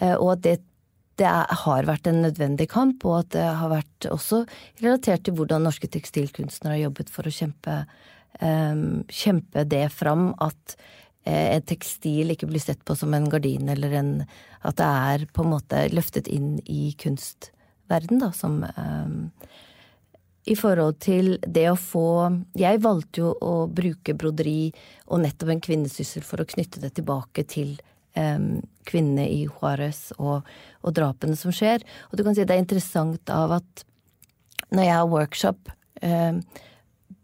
og 0.00 0.34
at 0.36 0.44
det, 0.46 0.54
det 1.20 1.30
har 1.64 1.88
vært 1.88 2.08
en 2.08 2.22
nødvendig 2.24 2.68
kamp, 2.72 3.04
og 3.04 3.18
at 3.24 3.34
det 3.36 3.48
har 3.60 3.72
vært 3.72 4.08
også 4.10 4.44
relatert 4.80 5.26
til 5.26 5.36
hvordan 5.38 5.66
norske 5.66 5.90
tekstilkunstnere 5.92 6.78
har 6.78 6.86
jobbet 6.86 7.12
for 7.12 7.28
å 7.28 7.34
kjempe, 7.34 7.82
um, 8.40 9.02
kjempe 9.12 9.66
det 9.68 9.86
fram 9.92 10.30
at 10.40 10.76
et 11.28 11.66
tekstil 11.68 12.32
ikke 12.32 12.48
blir 12.48 12.62
sett 12.62 12.80
på 12.88 12.94
som 12.96 13.12
en 13.12 13.28
gardin 13.28 13.68
eller 13.68 13.92
en 13.98 14.12
At 14.64 14.76
det 14.76 14.86
er 14.86 15.26
på 15.32 15.44
en 15.44 15.52
måte 15.52 15.82
løftet 15.92 16.28
inn 16.28 16.58
i 16.64 16.94
kunstverden, 16.96 18.18
da, 18.20 18.30
som 18.32 18.64
um, 18.64 19.30
i 20.48 20.56
forhold 20.56 20.98
til 21.00 21.34
det 21.46 21.66
å 21.70 21.76
få 21.76 22.30
Jeg 22.58 22.80
valgte 22.80 23.20
jo 23.20 23.34
å 23.40 23.66
bruke 23.68 24.16
broderi 24.16 24.72
og 25.08 25.22
nettopp 25.24 25.52
en 25.52 25.62
kvinnesyssel 25.64 26.24
for 26.24 26.40
å 26.40 26.48
knytte 26.48 26.80
det 26.80 26.94
tilbake 26.96 27.44
til 27.44 27.76
kvinnene 28.14 29.26
i 29.30 29.44
Juárez 29.46 30.10
og, 30.18 30.48
og, 30.80 30.90
drapene 30.96 31.36
som 31.38 31.54
skjer. 31.54 31.84
Og 32.10 32.18
du 32.18 32.24
kan 32.26 32.34
si 32.34 32.44
det 32.44 32.56
er 32.56 32.64
interessant 32.64 33.30
av 33.32 33.54
at 33.60 33.84
når 34.70 34.86
jeg 34.86 34.96
har 34.96 35.10
workshop 35.10 35.70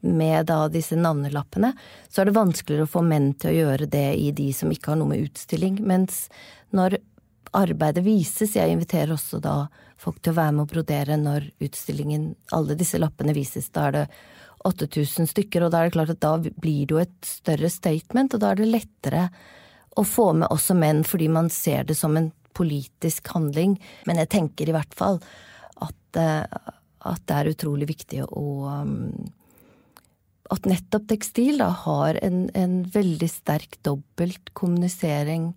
med 0.07 0.47
da 0.47 0.59
disse 0.71 0.97
navnelappene, 0.99 1.73
så 2.09 2.23
er 2.23 2.29
det 2.29 2.37
vanskeligere 2.37 2.87
å 2.87 2.91
få 2.91 3.03
menn 3.07 3.33
til 3.41 3.51
å 3.51 3.57
gjøre 3.57 3.89
det 3.91 4.09
i 4.21 4.31
de 4.37 4.49
som 4.55 4.71
ikke 4.73 4.93
har 4.93 5.01
noe 5.01 5.11
med 5.11 5.27
utstilling. 5.27 5.81
Mens 5.87 6.27
når 6.75 6.99
arbeidet 7.57 8.05
vises, 8.07 8.57
jeg 8.57 8.73
inviterer 8.73 9.15
også 9.15 9.41
da 9.43 9.67
folk 10.01 10.21
til 10.21 10.35
å 10.35 10.39
være 10.41 10.55
med 10.57 10.67
og 10.67 10.73
brodere 10.75 11.19
når 11.21 11.51
utstillingen, 11.65 12.35
alle 12.55 12.77
disse 12.79 13.01
lappene 13.01 13.35
vises. 13.37 13.71
Da 13.75 13.89
er 13.89 13.97
det 13.97 14.07
8000 14.67 15.31
stykker, 15.31 15.65
og 15.65 15.73
da 15.73 15.81
er 15.81 15.89
det 15.89 15.97
klart 15.97 16.15
at 16.17 16.23
da 16.25 16.35
blir 16.43 16.87
det 16.87 16.95
jo 16.95 17.03
et 17.03 17.17
større 17.27 17.71
statement, 17.73 18.35
og 18.35 18.43
da 18.43 18.53
er 18.53 18.61
det 18.61 18.73
lettere 18.73 19.29
å 19.97 20.05
få 20.05 20.31
med 20.37 20.51
også 20.53 20.77
menn 20.79 21.03
fordi 21.09 21.29
man 21.33 21.51
ser 21.53 21.87
det 21.89 21.97
som 21.99 22.17
en 22.19 22.31
politisk 22.57 23.29
handling. 23.35 23.77
Men 24.09 24.21
jeg 24.23 24.33
tenker 24.33 24.69
i 24.69 24.77
hvert 24.77 24.95
fall 24.97 25.21
at, 25.85 26.21
eh, 26.21 26.45
at 27.07 27.25
det 27.29 27.39
er 27.39 27.53
utrolig 27.53 27.91
viktig 27.93 28.25
å 28.29 28.47
um, 28.83 29.33
At 30.47 30.63
nettopp 30.63 31.09
tekstil 31.11 31.59
da 31.59 31.73
har 31.75 32.21
en, 32.23 32.45
en 32.55 32.85
veldig 32.95 33.27
sterk 33.27 33.81
dobbelt 33.83 34.53
kommunisering 34.55 35.51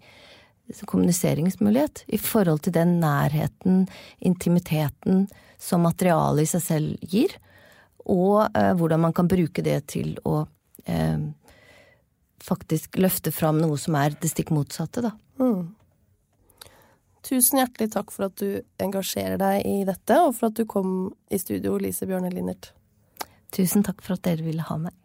kommuniseringsmulighet 0.90 2.04
i 2.14 2.18
forhold 2.22 2.64
til 2.66 2.74
den 2.74 3.00
nærheten, 3.02 3.88
intimiteten, 4.22 5.28
som 5.58 5.82
materialet 5.86 6.46
i 6.46 6.52
seg 6.52 6.62
selv 6.62 7.10
gir, 7.14 7.34
og 8.06 8.50
eh, 8.58 8.74
hvordan 8.78 9.02
man 9.08 9.14
kan 9.14 9.30
bruke 9.30 9.64
det 9.66 9.80
til 9.94 10.16
å 10.26 10.44
eh, 10.86 11.18
faktisk 12.44 12.98
løfte 13.00 13.34
fram 13.36 13.60
noe 13.62 13.78
som 13.80 13.98
er 14.00 14.16
det 14.20 14.32
stikk 14.32 14.54
motsatte, 14.56 15.04
da. 15.06 15.14
Mm. 15.42 15.76
Tusen 17.26 17.60
hjertelig 17.60 17.92
takk 17.94 18.14
for 18.16 18.30
at 18.30 18.40
du 18.40 18.62
engasjerer 18.82 19.40
deg 19.42 19.66
i 19.68 19.80
dette, 19.88 20.20
og 20.24 20.34
for 20.38 20.50
at 20.50 20.60
du 20.60 20.66
kom 20.70 21.12
i 21.30 21.40
studio, 21.42 21.76
Lise 21.82 22.08
Bjørne 22.10 22.32
Linnert. 22.34 22.72
Tusen 23.56 23.84
takk 23.86 24.02
for 24.06 24.16
at 24.16 24.26
dere 24.28 24.46
ville 24.46 24.66
ha 24.66 24.78
meg. 24.80 24.96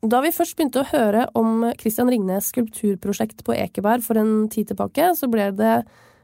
Da 0.00 0.22
vi 0.24 0.32
først 0.32 0.56
begynte 0.56 0.80
å 0.80 0.88
høre 0.94 1.26
om 1.36 1.66
Christian 1.80 2.08
Ringnes 2.08 2.46
skulpturprosjekt 2.54 3.42
på 3.44 3.52
Ekeberg 3.52 4.00
for 4.06 4.16
en 4.16 4.46
tid 4.48 4.70
tilbake, 4.70 5.10
så 5.12 5.28
ble 5.28 5.50
det 5.52 5.82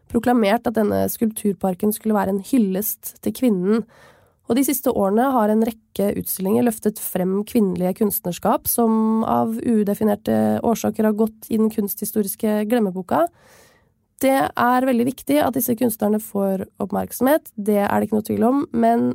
proklamert 0.08 0.64
at 0.68 0.78
denne 0.78 1.02
skulpturparken 1.12 1.92
skulle 1.92 2.16
være 2.16 2.32
en 2.32 2.44
hyllest 2.46 3.18
til 3.20 3.34
kvinnen. 3.36 3.84
Og 4.46 4.56
de 4.56 4.64
siste 4.64 4.88
årene 4.94 5.26
har 5.34 5.52
en 5.52 5.64
rekke 5.66 6.08
utstillinger 6.22 6.64
løftet 6.64 7.02
frem 7.02 7.42
kvinnelige 7.44 7.98
kunstnerskap 8.00 8.70
som 8.70 9.26
av 9.28 9.58
udefinerte 9.58 10.62
årsaker 10.64 11.10
har 11.10 11.18
gått 11.18 11.50
i 11.50 11.58
den 11.60 11.68
kunsthistoriske 11.74 12.62
glemmeboka. 12.70 13.26
Det 14.24 14.38
er 14.48 14.88
veldig 14.88 15.08
viktig 15.10 15.42
at 15.44 15.58
disse 15.58 15.76
kunstnerne 15.76 16.22
får 16.22 16.64
oppmerksomhet, 16.80 17.50
det 17.60 17.82
er 17.84 17.92
det 17.92 18.08
ikke 18.08 18.16
noe 18.16 18.28
tvil 18.30 18.46
om, 18.48 18.62
men 18.72 19.10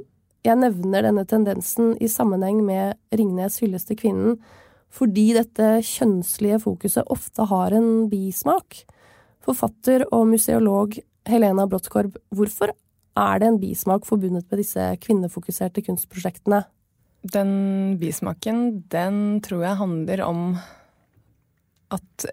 jeg 0.45 0.57
nevner 0.57 1.05
denne 1.05 1.25
tendensen 1.29 1.93
i 2.01 2.09
sammenheng 2.09 2.63
med 2.65 2.97
Ringnes 3.13 3.59
hyllest 3.61 3.91
til 3.91 3.99
kvinnen 3.99 4.41
fordi 4.91 5.29
dette 5.37 5.77
kjønnslige 5.87 6.57
fokuset 6.65 7.07
ofte 7.13 7.45
har 7.47 7.71
en 7.77 8.09
bismak. 8.11 8.81
Forfatter 9.39 10.03
og 10.11 10.25
museolog 10.33 10.97
Helena 11.29 11.63
Brodtkorb, 11.69 12.17
hvorfor 12.35 12.73
er 13.15 13.39
det 13.39 13.47
en 13.47 13.59
bismak 13.61 14.03
forbundet 14.07 14.49
med 14.51 14.59
disse 14.59 14.83
kvinnefokuserte 15.05 15.83
kunstprosjektene? 15.85 16.65
Den 17.21 17.53
bismaken, 18.01 18.81
den 18.91 19.39
tror 19.45 19.63
jeg 19.63 19.79
handler 19.79 20.23
om 20.25 20.43
at 21.93 22.27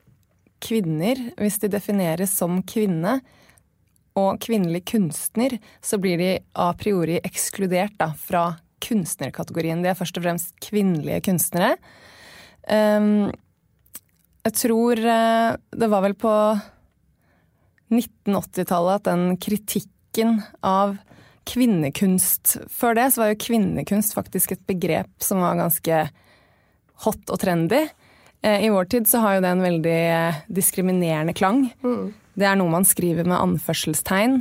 kvinner, 0.65 1.21
hvis 1.39 1.61
de 1.63 1.71
defineres 1.71 2.33
som 2.35 2.63
kvinne, 2.67 3.21
og 4.19 4.41
kvinnelig 4.43 4.85
kunstner, 4.91 5.57
så 5.81 5.99
blir 6.03 6.19
de 6.21 6.31
a 6.59 6.73
priori 6.79 7.21
ekskludert 7.23 7.97
da, 8.01 8.13
fra 8.19 8.51
kunstnerkategorien. 8.85 9.83
De 9.83 9.91
er 9.91 9.99
først 9.99 10.19
og 10.19 10.27
fremst 10.27 10.55
kvinnelige 10.65 11.23
kunstnere. 11.29 11.77
Um, 12.69 13.31
jeg 14.47 14.57
tror 14.59 15.01
uh, 15.03 15.57
det 15.77 15.89
var 15.91 16.05
vel 16.05 16.17
på 16.19 16.33
1980-tallet 17.93 19.01
at 19.01 19.09
den 19.09 19.39
kritikken 19.41 20.41
av 20.65 20.99
kvinnekunst 21.49 22.59
Før 22.69 22.97
det 22.99 23.07
så 23.15 23.23
var 23.23 23.31
jo 23.33 23.41
kvinnekunst 23.41 24.13
faktisk 24.13 24.53
et 24.53 24.67
begrep 24.69 25.09
som 25.25 25.41
var 25.41 25.57
ganske 25.57 26.03
hot 27.07 27.33
og 27.33 27.41
trendy. 27.41 27.87
Eh, 28.43 28.67
I 28.67 28.71
vår 28.75 28.89
tid 28.93 29.09
så 29.09 29.23
har 29.23 29.37
jo 29.37 29.45
det 29.45 29.53
en 29.55 29.65
veldig 29.65 29.99
eh, 30.11 30.41
diskriminerende 30.53 31.35
klang. 31.39 31.63
Mm. 31.85 32.11
Det 32.39 32.47
er 32.47 32.59
noe 32.59 32.71
man 32.71 32.87
skriver 32.87 33.27
med 33.27 33.39
anførselstegn. 33.39 34.41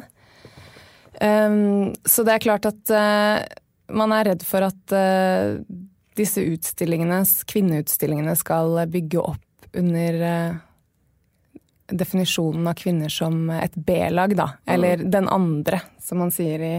Um, 1.22 1.96
så 2.06 2.22
det 2.28 2.36
er 2.36 2.44
klart 2.44 2.68
at 2.70 2.94
uh, 2.94 3.42
man 3.98 4.14
er 4.14 4.32
redd 4.32 4.46
for 4.46 4.68
at 4.68 4.94
uh, 4.94 5.58
disse 6.18 6.44
utstillingene, 6.46 7.24
kvinneutstillingene, 7.50 8.36
skal 8.38 8.78
bygge 8.94 9.24
opp 9.24 9.70
under 9.78 10.20
uh, 10.22 10.60
definisjonen 11.90 12.70
av 12.70 12.78
kvinner 12.78 13.10
som 13.14 13.50
et 13.56 13.74
B-lag, 13.74 14.36
da. 14.38 14.52
Eller 14.70 15.02
mm. 15.02 15.10
den 15.14 15.32
andre, 15.32 15.82
som 16.04 16.22
man 16.22 16.34
sier 16.36 16.62
i, 16.62 16.76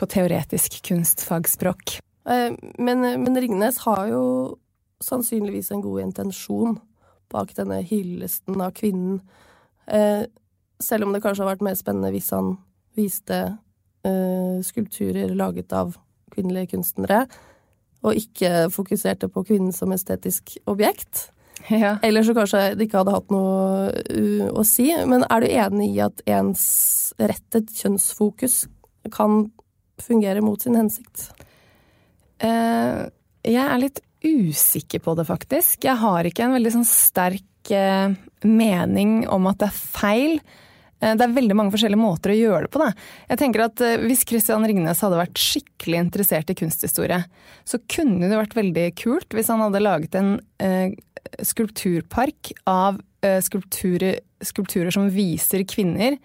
på 0.00 0.08
teoretisk 0.10 0.80
kunstfagspråk. 0.88 1.98
Men, 2.24 3.04
men 3.20 3.36
Ringnes 3.36 3.82
har 3.84 4.06
jo 4.08 4.22
sannsynligvis 5.04 5.68
en 5.74 5.82
god 5.84 6.00
intensjon 6.06 6.78
bak 7.34 7.52
denne 7.58 7.82
hyllesten 7.84 8.62
av 8.64 8.72
kvinnen. 8.78 9.20
Eh, 9.86 10.24
selv 10.82 11.06
om 11.06 11.14
det 11.14 11.22
kanskje 11.24 11.44
har 11.44 11.54
vært 11.54 11.64
mer 11.66 11.76
spennende 11.78 12.12
hvis 12.14 12.30
han 12.34 12.56
viste 12.98 13.40
eh, 14.06 14.56
skulpturer 14.64 15.34
laget 15.36 15.72
av 15.76 15.96
kvinnelige 16.34 16.74
kunstnere, 16.74 17.24
og 18.04 18.18
ikke 18.18 18.68
fokuserte 18.74 19.30
på 19.32 19.44
kvinnen 19.48 19.72
som 19.72 19.92
estetisk 19.94 20.58
objekt. 20.68 21.28
Ja. 21.70 21.96
Eller 22.04 22.24
så 22.26 22.34
kanskje 22.36 22.74
det 22.76 22.88
ikke 22.88 23.00
hadde 23.00 23.14
hatt 23.14 23.30
noe 23.32 23.88
uh, 23.88 24.48
å 24.52 24.64
si. 24.68 24.90
Men 25.08 25.24
er 25.30 25.44
du 25.44 25.48
enig 25.48 25.90
i 25.94 26.02
at 26.04 26.20
ensrettet 26.28 27.72
kjønnsfokus 27.78 28.64
kan 29.14 29.46
fungere 30.02 30.42
mot 30.44 30.60
sin 30.60 30.76
hensikt? 30.76 31.30
Uh, 32.42 33.08
jeg 33.46 33.62
er 33.64 33.80
litt 33.80 34.02
usikker 34.24 35.00
på 35.04 35.16
det, 35.16 35.26
faktisk. 35.28 35.84
Jeg 35.84 35.96
har 36.00 36.28
ikke 36.28 36.46
en 36.46 36.56
veldig 36.58 36.74
sånn 36.78 36.88
sterk 36.88 37.46
eh, 37.72 38.12
mening 38.44 39.24
om 39.32 39.48
at 39.50 39.62
det 39.62 39.70
er 39.70 39.78
feil. 39.78 40.34
Eh, 41.00 41.14
det 41.14 41.24
er 41.24 41.36
veldig 41.36 41.56
mange 41.58 41.74
forskjellige 41.74 42.02
måter 42.02 42.34
å 42.34 42.38
gjøre 42.38 42.66
det 42.66 42.72
på. 42.74 42.82
Da. 42.82 42.90
Jeg 43.32 43.40
tenker 43.40 43.64
at 43.66 43.84
eh, 43.84 43.96
Hvis 44.04 44.26
Christian 44.28 44.66
Ringnes 44.68 45.02
hadde 45.04 45.20
vært 45.20 45.40
skikkelig 45.40 46.02
interessert 46.02 46.52
i 46.52 46.58
kunsthistorie, 46.58 47.22
så 47.64 47.80
kunne 47.88 48.28
det 48.28 48.40
vært 48.40 48.58
veldig 48.58 48.86
kult 49.00 49.36
hvis 49.36 49.50
han 49.52 49.64
hadde 49.64 49.84
laget 49.84 50.16
en 50.18 50.36
skulpturpark 51.40 52.50
av 52.68 52.98
skulpturer, 53.40 54.18
skulpturer 54.44 54.92
som 54.92 55.08
viser 55.12 55.64
kvinner 55.64 56.18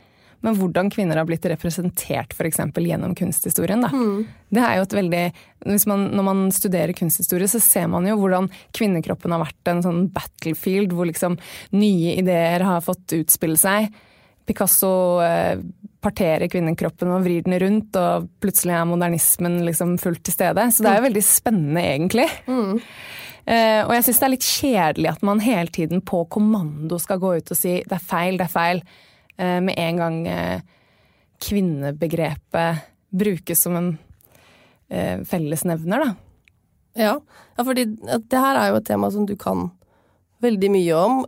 men 0.45 0.55
hvordan 0.55 0.89
kvinner 0.93 1.19
har 1.19 1.27
blitt 1.27 1.45
representert 1.51 2.33
f.eks. 2.35 2.61
gjennom 2.75 3.15
kunsthistorien. 3.17 3.83
Mm. 3.91 4.27
Det 4.49 4.63
er 4.63 4.77
jo 4.77 4.85
et 4.85 4.95
veldig 4.95 5.23
man, 5.91 6.05
Når 6.15 6.25
man 6.25 6.43
studerer 6.55 6.95
kunsthistorie, 6.95 7.49
så 7.51 7.59
ser 7.63 7.89
man 7.91 8.07
jo 8.07 8.15
hvordan 8.21 8.47
kvinnekroppen 8.75 9.35
har 9.35 9.43
vært 9.43 9.71
en 9.73 9.83
sånn 9.83 10.05
battlefield 10.15 10.95
hvor 10.95 11.09
liksom 11.09 11.35
nye 11.75 12.15
ideer 12.21 12.63
har 12.63 12.85
fått 12.85 13.17
utspille 13.19 13.59
seg. 13.59 13.91
Picasso 14.49 15.19
eh, 15.21 15.59
parterer 16.01 16.49
kvinnekroppen 16.49 17.11
og 17.13 17.25
vrir 17.27 17.43
den 17.45 17.59
rundt, 17.61 17.97
og 17.99 18.29
plutselig 18.41 18.77
er 18.77 18.87
modernismen 18.89 19.59
liksom 19.67 19.97
fullt 20.01 20.23
til 20.25 20.35
stede. 20.35 20.69
Så 20.71 20.85
det 20.85 20.93
er 20.93 21.01
jo 21.01 21.07
veldig 21.09 21.25
spennende, 21.25 21.83
egentlig. 21.83 22.29
Mm. 22.47 22.79
Uh, 23.49 23.81
og 23.87 23.93
jeg 23.95 24.05
syns 24.05 24.19
det 24.19 24.25
er 24.25 24.33
litt 24.35 24.47
kjedelig 24.47 25.09
at 25.09 25.23
man 25.25 25.39
hele 25.41 25.71
tiden 25.73 26.03
på 26.05 26.21
kommando 26.29 26.99
skal 27.01 27.21
gå 27.21 27.31
ut 27.39 27.53
og 27.53 27.57
si 27.57 27.79
det 27.81 27.95
er 27.97 28.03
feil, 28.11 28.37
det 28.37 28.45
er 28.45 28.53
feil. 28.53 28.81
Eh, 29.39 29.61
med 29.61 29.75
en 29.77 29.97
gang 29.97 30.27
eh, 30.27 30.61
kvinnebegrepet 31.39 32.77
brukes 33.09 33.61
som 33.61 33.75
en 33.75 33.97
eh, 34.89 35.23
fellesnevner, 35.23 35.99
da. 35.99 36.13
Ja, 36.93 37.21
ja 37.55 37.63
fordi 37.63 37.85
det 37.85 38.41
her 38.41 38.59
er 38.59 38.71
jo 38.73 38.79
et 38.81 38.87
tema 38.89 39.07
som 39.11 39.25
du 39.25 39.37
kan 39.39 39.69
veldig 40.43 40.71
mye 40.73 40.97
om. 40.99 41.21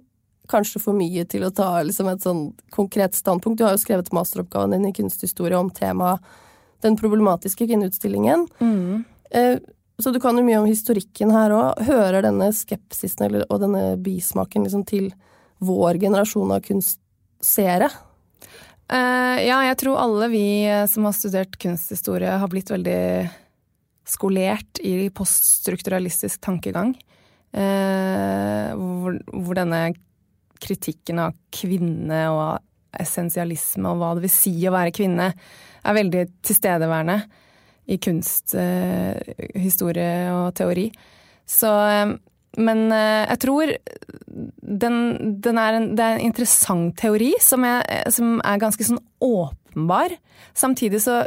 Kanskje 0.51 0.81
for 0.83 0.97
mye 0.97 1.23
til 1.31 1.45
å 1.47 1.53
ta 1.55 1.69
liksom, 1.87 2.09
et 2.11 2.25
sånn 2.25 2.43
konkret 2.75 3.15
standpunkt. 3.15 3.61
Du 3.61 3.63
har 3.63 3.77
jo 3.77 3.83
skrevet 3.85 4.11
masteroppgaven 4.11 4.75
din 4.75 4.89
i 4.89 4.95
kunsthistorie 4.97 5.55
om 5.55 5.71
temaet 5.71 6.19
den 6.83 6.97
problematiske 6.99 7.67
kvinneutstillingen. 7.69 8.47
Mm. 8.59 9.03
så 10.01 10.11
du 10.11 10.17
kan 10.19 10.35
jo 10.35 10.43
mye 10.43 10.57
om 10.57 10.65
historikken 10.65 11.31
her 11.31 11.53
òg. 11.53 11.83
Hører 11.87 12.25
denne 12.25 12.49
skepsisen 12.57 13.27
eller, 13.27 13.45
og 13.53 13.61
denne 13.61 13.93
bismaken 14.01 14.65
liksom, 14.65 14.83
til 14.89 15.11
vår 15.61 16.01
generasjon 16.01 16.51
av 16.51 16.65
kunst 16.65 16.99
seere? 17.43 17.89
Uh, 18.91 19.39
ja, 19.39 19.61
jeg 19.69 19.77
tror 19.79 20.01
alle 20.01 20.27
vi 20.33 20.45
eh, 20.67 20.83
som 20.91 21.05
har 21.07 21.15
studert 21.15 21.55
kunsthistorie, 21.61 22.33
har 22.41 22.49
blitt 22.51 22.73
veldig 22.73 23.29
skolert 24.11 24.81
i 24.83 25.07
poststrukturalistisk 25.15 26.41
tankegang. 26.43 26.91
Uh, 27.55 28.71
hvor, 28.75 29.15
hvor, 29.31 29.55
denne 29.55 29.79
kritikken 30.61 31.21
av 31.23 31.37
kvinne 31.55 32.19
og 32.31 32.99
essensialisme 32.99 33.91
og 33.91 34.01
hva 34.01 34.11
det 34.15 34.25
vil 34.25 34.33
si 34.33 34.53
å 34.67 34.75
være 34.75 34.93
kvinne, 34.95 35.29
er 35.81 35.97
veldig 35.97 36.25
tilstedeværende 36.45 37.17
i 37.91 37.97
kunst, 37.97 38.53
historie 39.57 40.29
og 40.31 40.51
teori. 40.55 40.85
Så 41.49 41.71
men 42.59 42.89
eh, 42.91 43.27
jeg 43.29 43.39
tror 43.43 43.75
den, 44.27 44.97
den 45.43 45.59
er 45.59 45.77
en, 45.77 45.87
det 45.95 46.03
er 46.03 46.17
en 46.17 46.25
interessant 46.25 46.97
teori 46.99 47.31
som 47.43 47.63
er, 47.67 47.85
som 48.11 48.39
er 48.43 48.59
ganske 48.59 48.87
sånn 48.87 48.99
åpenbar. 49.23 50.15
Samtidig 50.57 51.03
så 51.05 51.21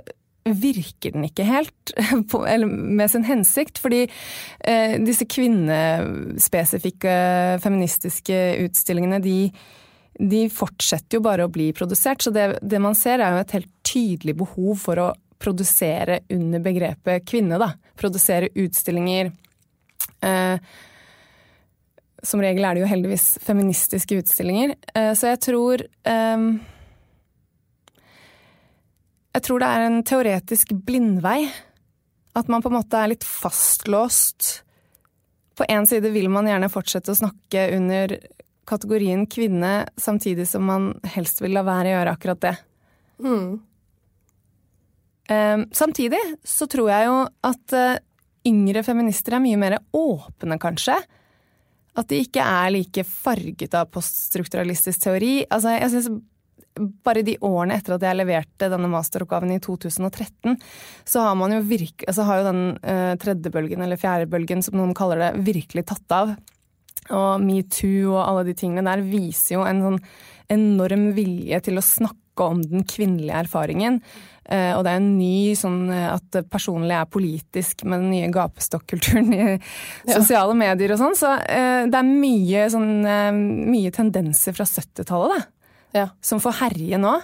virker 0.44 1.14
den 1.14 1.24
ikke 1.28 1.46
helt 1.48 1.94
på, 2.30 2.42
med 2.68 3.10
sin 3.10 3.24
hensikt. 3.24 3.80
Fordi 3.82 4.04
eh, 4.04 4.96
disse 5.04 5.26
kvinnespesifikke 5.30 7.14
feministiske 7.64 8.40
utstillingene, 8.66 9.20
de, 9.24 9.38
de, 10.20 10.46
fortsetter 10.52 11.18
jo 11.18 11.24
bare 11.24 11.46
å 11.46 11.52
bli 11.52 11.72
produsert. 11.76 12.24
Så 12.24 12.34
det, 12.34 12.58
det, 12.62 12.82
man 12.82 12.96
ser 12.98 13.20
er 13.20 13.37
jo 13.37 13.44
et 13.44 13.56
helt 13.58 13.72
tydelig 13.87 14.37
behov 14.44 14.74
for 14.84 15.00
å 15.00 15.12
produsere 15.44 16.22
under 16.32 16.62
begrepet 16.64 17.24
kvinne, 17.28 17.58
da. 17.60 17.74
Produsere 18.00 18.52
utstillinger. 18.60 19.32
Eh, 20.24 20.56
som 22.26 22.42
regel 22.42 22.64
er 22.64 22.76
det 22.76 22.84
jo 22.84 22.90
heldigvis 22.90 23.26
feministiske 23.44 24.18
utstillinger. 24.22 24.74
Eh, 24.94 25.12
så 25.16 25.32
jeg 25.32 25.42
tror 25.44 25.84
um, 26.08 26.48
Jeg 29.34 29.46
tror 29.48 29.60
det 29.60 29.68
er 29.68 29.84
en 29.87 30.02
teoretisk 30.06 30.74
blindvei. 30.87 31.40
At 32.38 32.50
man 32.50 32.62
på 32.62 32.70
en 32.70 32.78
måte 32.78 32.98
er 32.98 33.10
litt 33.12 33.26
fastlåst. 33.26 34.62
På 35.58 35.66
én 35.70 35.87
side 35.90 36.10
vil 36.14 36.30
man 36.30 36.48
gjerne 36.50 36.70
fortsette 36.70 37.12
å 37.12 37.18
snakke 37.18 37.68
under 37.76 38.16
kategorien 38.64 39.26
kvinne, 39.28 39.84
samtidig 40.00 40.46
som 40.48 40.64
man 40.66 40.87
helst 41.14 41.42
vil 41.44 41.52
la 41.54 41.62
være 41.66 41.90
å 41.90 41.96
gjøre 41.98 42.14
akkurat 42.16 42.40
det. 42.46 42.54
Mm. 43.22 43.50
Um, 45.28 45.66
samtidig 45.72 46.20
så 46.46 46.66
tror 46.70 46.88
jeg 46.90 47.10
jo 47.10 47.18
at 47.50 47.76
uh, 47.76 48.00
yngre 48.48 48.82
feminister 48.87 49.37
er 49.37 49.44
mye 49.44 49.60
mer 49.60 49.78
åpne, 49.94 50.58
kanskje 50.62 50.96
at 51.94 52.11
de 52.11 52.20
ikke 52.24 52.42
er 52.42 52.72
like 52.74 53.04
farget 53.07 53.74
av 53.78 53.90
poststrukturalistisk 53.94 55.04
teori. 55.07 55.35
Altså, 55.46 55.76
jeg 55.78 55.92
synes 55.92 56.09
bare 57.07 57.22
de 57.22 57.37
årene 57.44 57.76
etter 57.78 57.94
at 57.94 58.02
jeg 58.02 58.18
leverte 58.18 58.68
denne 58.72 58.90
masteroppgaven 58.90 59.52
i 59.54 59.61
2013, 59.62 60.57
så 61.07 61.22
har 61.28 61.37
man 61.38 61.54
jo 61.54 61.62
virke, 61.68 62.07
altså 62.11 62.26
har 62.26 62.40
jo 62.40 62.48
den 62.48 62.64
uh, 62.83 63.14
tredje 63.22 63.52
bølgen, 63.54 63.85
eller 63.85 64.00
fjerde 64.00 64.26
bølgen, 64.30 64.64
som 64.64 64.78
noen 64.80 64.94
kaller 64.96 65.22
det, 65.22 65.30
virkelig 65.46 65.87
tatt 65.92 66.16
av. 66.16 66.35
Og 67.14 67.42
metoo 67.44 68.14
og 68.16 68.22
alle 68.24 68.46
de 68.48 68.57
tingene 68.59 68.87
der 68.87 69.04
viser 69.04 69.59
jo 69.59 69.64
en 69.68 69.83
sånn 69.85 70.00
enorm 70.54 71.11
vilje 71.16 71.61
til 71.68 71.78
å 71.78 71.85
snakke 71.85 72.48
om 72.48 72.62
den 72.64 72.87
kvinnelige 72.88 73.44
erfaringen. 73.44 74.00
Eh, 74.44 74.76
og 74.76 74.83
det 74.85 74.92
er 74.92 74.98
en 75.00 75.14
ny 75.16 75.54
sånn 75.57 75.88
eh, 75.88 76.11
at 76.12 76.37
personlig 76.52 76.92
er 76.98 77.07
politisk 77.09 77.80
med 77.88 78.02
den 78.02 78.11
nye 78.12 78.26
gapestokkulturen 78.33 79.33
i 79.33 79.44
sosiale 80.04 80.52
ja. 80.52 80.59
medier 80.61 80.92
og 80.92 80.98
sånn. 81.00 81.16
Så 81.16 81.30
eh, 81.40 81.88
det 81.88 81.98
er 82.00 82.04
mye, 82.09 82.70
sånn, 82.72 82.90
mye 83.70 83.90
tendenser 83.94 84.52
fra 84.57 84.64
70-tallet, 84.68 85.33
da. 85.33 85.40
Ja. 85.94 86.09
som 86.26 86.40
får 86.42 86.54
herje 86.59 86.98
nå. 86.98 87.20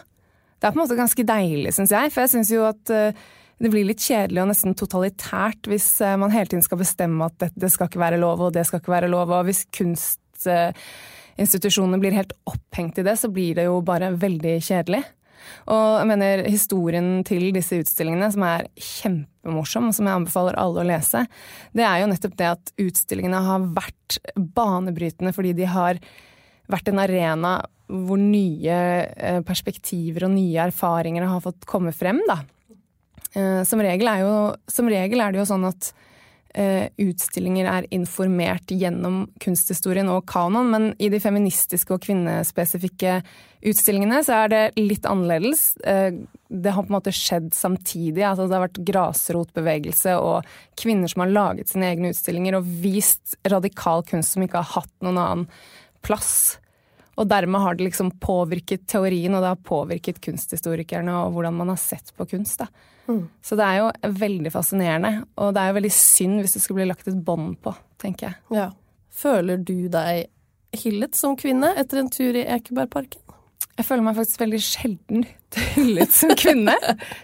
Det 0.60 0.66
er 0.68 0.72
på 0.72 0.78
en 0.78 0.84
måte 0.84 0.98
ganske 0.98 1.24
deilig, 1.26 1.72
syns 1.74 1.90
jeg. 1.90 2.10
For 2.14 2.20
jeg 2.22 2.32
syns 2.36 2.50
jo 2.54 2.62
at 2.68 2.84
det 2.86 3.70
blir 3.72 3.88
litt 3.88 4.04
kjedelig 4.04 4.42
og 4.44 4.50
nesten 4.52 4.78
totalitært 4.78 5.62
hvis 5.68 5.88
man 6.20 6.30
hele 6.30 6.48
tiden 6.52 6.62
skal 6.62 6.78
bestemme 6.80 7.26
at 7.26 7.36
det, 7.42 7.50
det 7.58 7.70
skal 7.74 7.86
ikke 7.90 8.04
være 8.04 8.22
lov, 8.22 8.38
og 8.46 8.54
det 8.54 8.64
skal 8.68 8.80
ikke 8.80 8.94
være 8.94 9.10
lov. 9.10 9.26
Og 9.34 9.42
hvis 9.48 9.62
kunstinstitusjonene 9.74 11.98
blir 11.98 12.14
helt 12.14 12.34
opphengt 12.46 13.02
i 13.02 13.06
det, 13.08 13.16
så 13.18 13.26
blir 13.32 13.52
det 13.58 13.64
jo 13.66 13.74
bare 13.82 14.14
veldig 14.20 14.54
kjedelig. 14.68 15.02
Og 15.70 15.98
jeg 16.00 16.08
mener, 16.10 16.44
historien 16.50 17.10
til 17.26 17.50
disse 17.54 17.78
utstillingene, 17.80 18.30
som 18.34 18.44
er 18.46 18.68
kjempemorsom, 18.76 19.90
og 19.90 19.96
som 19.96 20.08
jeg 20.08 20.20
anbefaler 20.20 20.58
alle 20.60 20.82
å 20.82 20.88
lese, 20.88 21.24
det 21.76 21.86
er 21.86 22.02
jo 22.02 22.10
nettopp 22.10 22.38
det 22.40 22.50
at 22.50 22.72
utstillingene 22.80 23.42
har 23.46 23.68
vært 23.76 24.20
banebrytende 24.36 25.34
fordi 25.36 25.54
de 25.58 25.68
har 25.70 26.00
vært 26.70 26.90
en 26.90 27.02
arena 27.02 27.58
hvor 27.90 28.20
nye 28.22 28.76
eh, 29.10 29.40
perspektiver 29.46 30.28
og 30.28 30.34
nye 30.36 30.68
erfaringer 30.68 31.26
har 31.26 31.42
fått 31.42 31.66
komme 31.68 31.92
frem, 31.94 32.20
da. 32.28 32.38
Eh, 33.34 33.62
som 33.66 33.82
regel 33.82 34.10
er, 34.10 34.22
jo, 34.24 34.36
som 34.70 34.90
regel 34.90 35.22
er 35.22 35.32
det 35.32 35.42
jo 35.42 35.48
sånn 35.50 35.66
at 35.68 35.90
utstillinger 36.50 37.68
er 37.70 37.86
informert 37.94 38.72
gjennom 38.74 39.22
kunsthistorien 39.42 40.08
og 40.10 40.24
kanon, 40.30 40.70
men 40.72 40.88
i 40.98 41.10
de 41.12 41.20
feministiske 41.22 41.94
og 41.94 42.02
kvinnespesifikke 42.02 43.20
utstillingene 43.70 44.22
så 44.26 44.40
er 44.44 44.50
det 44.50 44.62
litt 44.80 45.06
annerledes. 45.06 45.76
Det 45.78 46.72
har 46.74 46.82
på 46.82 46.90
en 46.90 46.96
måte 46.96 47.14
skjedd 47.14 47.52
samtidig. 47.54 48.24
Altså 48.26 48.48
det 48.48 48.56
har 48.56 48.66
vært 48.66 48.82
grasrotbevegelse 48.90 50.16
og 50.18 50.48
kvinner 50.80 51.12
som 51.12 51.22
har 51.22 51.34
laget 51.36 51.70
sine 51.70 51.92
egne 51.92 52.10
utstillinger 52.14 52.58
og 52.58 52.72
vist 52.82 53.38
radikal 53.46 54.02
kunst 54.08 54.34
som 54.34 54.46
ikke 54.46 54.64
har 54.64 54.80
hatt 54.80 54.94
noen 55.06 55.22
annen 55.22 55.46
plass. 56.02 56.58
Og 57.20 57.28
dermed 57.28 57.60
har 57.60 57.76
det 57.76 57.90
liksom 57.90 58.14
påvirket 58.22 58.86
teorien, 58.88 59.34
og 59.36 59.44
det 59.44 59.52
har 59.52 59.62
påvirket 59.70 60.22
kunsthistorikerne 60.24 61.18
og 61.20 61.34
hvordan 61.34 61.58
man 61.60 61.72
har 61.74 61.80
sett 61.80 62.14
på 62.16 62.26
kunst. 62.30 62.64
Mm. 63.10 63.26
Så 63.44 63.58
det 63.60 63.66
er 63.66 63.80
jo 63.82 64.16
veldig 64.24 64.52
fascinerende, 64.54 65.14
og 65.36 65.52
det 65.54 65.62
er 65.62 65.72
jo 65.72 65.78
veldig 65.80 65.94
synd 65.94 66.40
hvis 66.40 66.56
det 66.56 66.62
skulle 66.64 66.82
bli 66.82 66.88
lagt 66.88 67.10
et 67.10 67.24
bånd 67.26 67.58
på, 67.60 67.74
tenker 68.00 68.30
jeg. 68.30 68.60
Ja. 68.62 68.70
Føler 69.20 69.60
du 69.60 69.90
deg 69.92 70.30
hyllet 70.80 71.18
som 71.18 71.36
kvinne 71.36 71.74
etter 71.80 72.00
en 72.00 72.10
tur 72.14 72.38
i 72.38 72.46
Ekebergparken? 72.46 73.20
Jeg 73.76 73.86
føler 73.88 74.04
meg 74.04 74.16
faktisk 74.18 74.42
veldig 74.42 74.58
sjelden 74.60 75.22
hyllet 75.74 76.12
som 76.12 76.32
kvinne. 76.36 76.74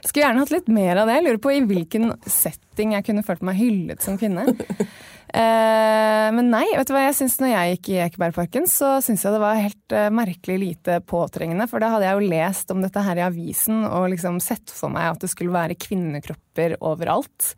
Skulle 0.06 0.22
gjerne 0.24 0.40
hatt 0.42 0.52
litt 0.54 0.70
mer 0.72 1.02
av 1.02 1.08
det. 1.08 1.18
Jeg 1.18 1.26
lurer 1.26 1.42
på 1.44 1.52
i 1.52 1.64
hvilken 1.68 2.14
setting 2.32 2.94
jeg 2.96 3.04
kunne 3.06 3.24
følt 3.26 3.44
meg 3.44 3.58
hyllet 3.60 4.04
som 4.04 4.16
kvinne. 4.20 4.46
Eh, 5.36 6.32
men 6.32 6.48
nei, 6.48 6.64
vet 6.72 6.88
du 6.88 6.94
hva 6.94 7.02
jeg 7.04 7.16
syns 7.18 7.34
når 7.42 7.50
jeg 7.50 7.72
gikk 7.74 7.88
i 7.92 7.96
Ekebergparken, 8.06 8.64
så 8.70 8.94
syns 9.04 9.24
jeg 9.26 9.34
det 9.34 9.40
var 9.42 9.58
helt 9.60 9.92
eh, 9.92 10.08
merkelig 10.14 10.56
lite 10.62 11.00
påtrengende. 11.04 11.66
For 11.68 11.82
da 11.82 11.90
hadde 11.92 12.06
jeg 12.08 12.16
jo 12.16 12.30
lest 12.32 12.72
om 12.72 12.80
dette 12.80 13.02
her 13.04 13.20
i 13.20 13.24
avisen 13.26 13.84
og 13.84 14.08
liksom 14.14 14.40
sett 14.40 14.72
for 14.72 14.92
meg 14.94 15.10
at 15.10 15.24
det 15.24 15.30
skulle 15.32 15.52
være 15.52 15.76
kvinnekropper 15.76 16.78
overalt. 16.80 17.52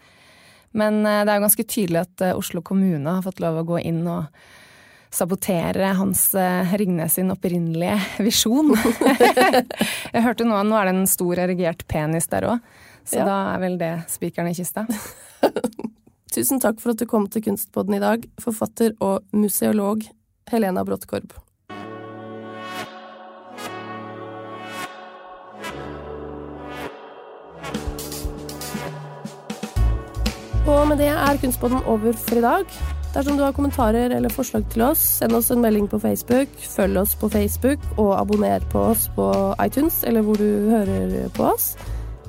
Men 0.75 1.05
eh, 1.07 1.23
det 1.23 1.31
er 1.31 1.39
jo 1.39 1.47
ganske 1.47 1.69
tydelig 1.71 2.03
at 2.03 2.27
Oslo 2.33 2.65
kommune 2.67 3.15
har 3.21 3.23
fått 3.27 3.45
lov 3.45 3.61
å 3.63 3.69
gå 3.69 3.83
inn 3.87 4.03
og 4.11 4.27
sabotere 5.15 5.95
Hans 5.97 6.27
Ringnes 6.77 7.15
sin 7.15 7.31
opprinnelige 7.33 7.95
visjon. 8.27 8.75
jeg 10.17 10.27
hørte 10.27 10.49
nå 10.49 10.59
nå 10.67 10.81
er 10.81 10.91
det 10.91 10.97
en 10.97 11.11
stor 11.15 11.47
erigert 11.47 11.87
penis 11.89 12.27
der 12.33 12.51
òg, 12.51 12.73
så 13.07 13.23
ja. 13.23 13.29
da 13.31 13.39
er 13.55 13.63
vel 13.69 13.79
det 13.81 13.95
spikeren 14.11 14.51
i 14.51 14.59
kista. 14.59 14.89
Tusen 16.39 16.61
takk 16.63 16.77
for 16.79 16.95
at 16.95 17.01
du 17.01 17.07
kom 17.11 17.25
til 17.27 17.43
Kunstpodden 17.43 17.97
i 17.97 17.99
dag, 17.99 18.23
forfatter 18.39 18.93
og 19.03 19.25
museolog 19.35 20.05
Helena 20.47 20.85
Bråttkorb. 20.87 21.33
Og 30.69 30.87
med 30.87 31.03
det 31.03 31.11
er 31.11 31.43
Kunstpodden 31.43 31.83
over 31.83 32.15
for 32.15 32.39
i 32.39 32.47
dag. 32.47 32.79
Dersom 33.17 33.35
du 33.35 33.43
har 33.43 33.57
kommentarer 33.57 34.15
eller 34.15 34.31
forslag 34.31 34.71
til 34.71 34.87
oss, 34.93 35.03
send 35.19 35.35
oss 35.35 35.51
en 35.51 35.65
melding 35.65 35.91
på 35.91 35.99
Facebook, 35.99 36.55
følg 36.71 37.03
oss 37.03 37.19
på 37.19 37.35
Facebook 37.35 37.83
og 37.97 38.15
abonner 38.21 38.63
på 38.71 38.93
oss 38.93 39.09
på 39.19 39.33
iTunes 39.67 40.05
eller 40.07 40.23
hvor 40.23 40.39
du 40.39 40.71
hører 40.71 41.33
på 41.35 41.51
oss. 41.51 41.73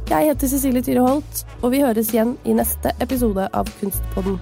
Jeg 0.09 0.25
heter 0.25 0.47
Cecilie 0.47 0.81
Tyre 0.81 1.01
Holt, 1.07 1.45
og 1.61 1.71
vi 1.71 1.81
høres 1.83 2.09
igjen 2.09 2.31
i 2.45 2.53
neste 2.57 2.89
episode 3.01 3.45
av 3.53 3.69
Kunstpodden. 3.77 4.39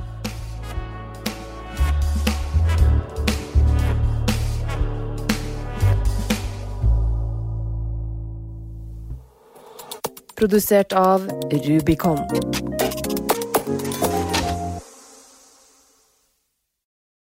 Produsert 10.40 10.96
av 10.96 11.28
Rubicon. 11.52 12.24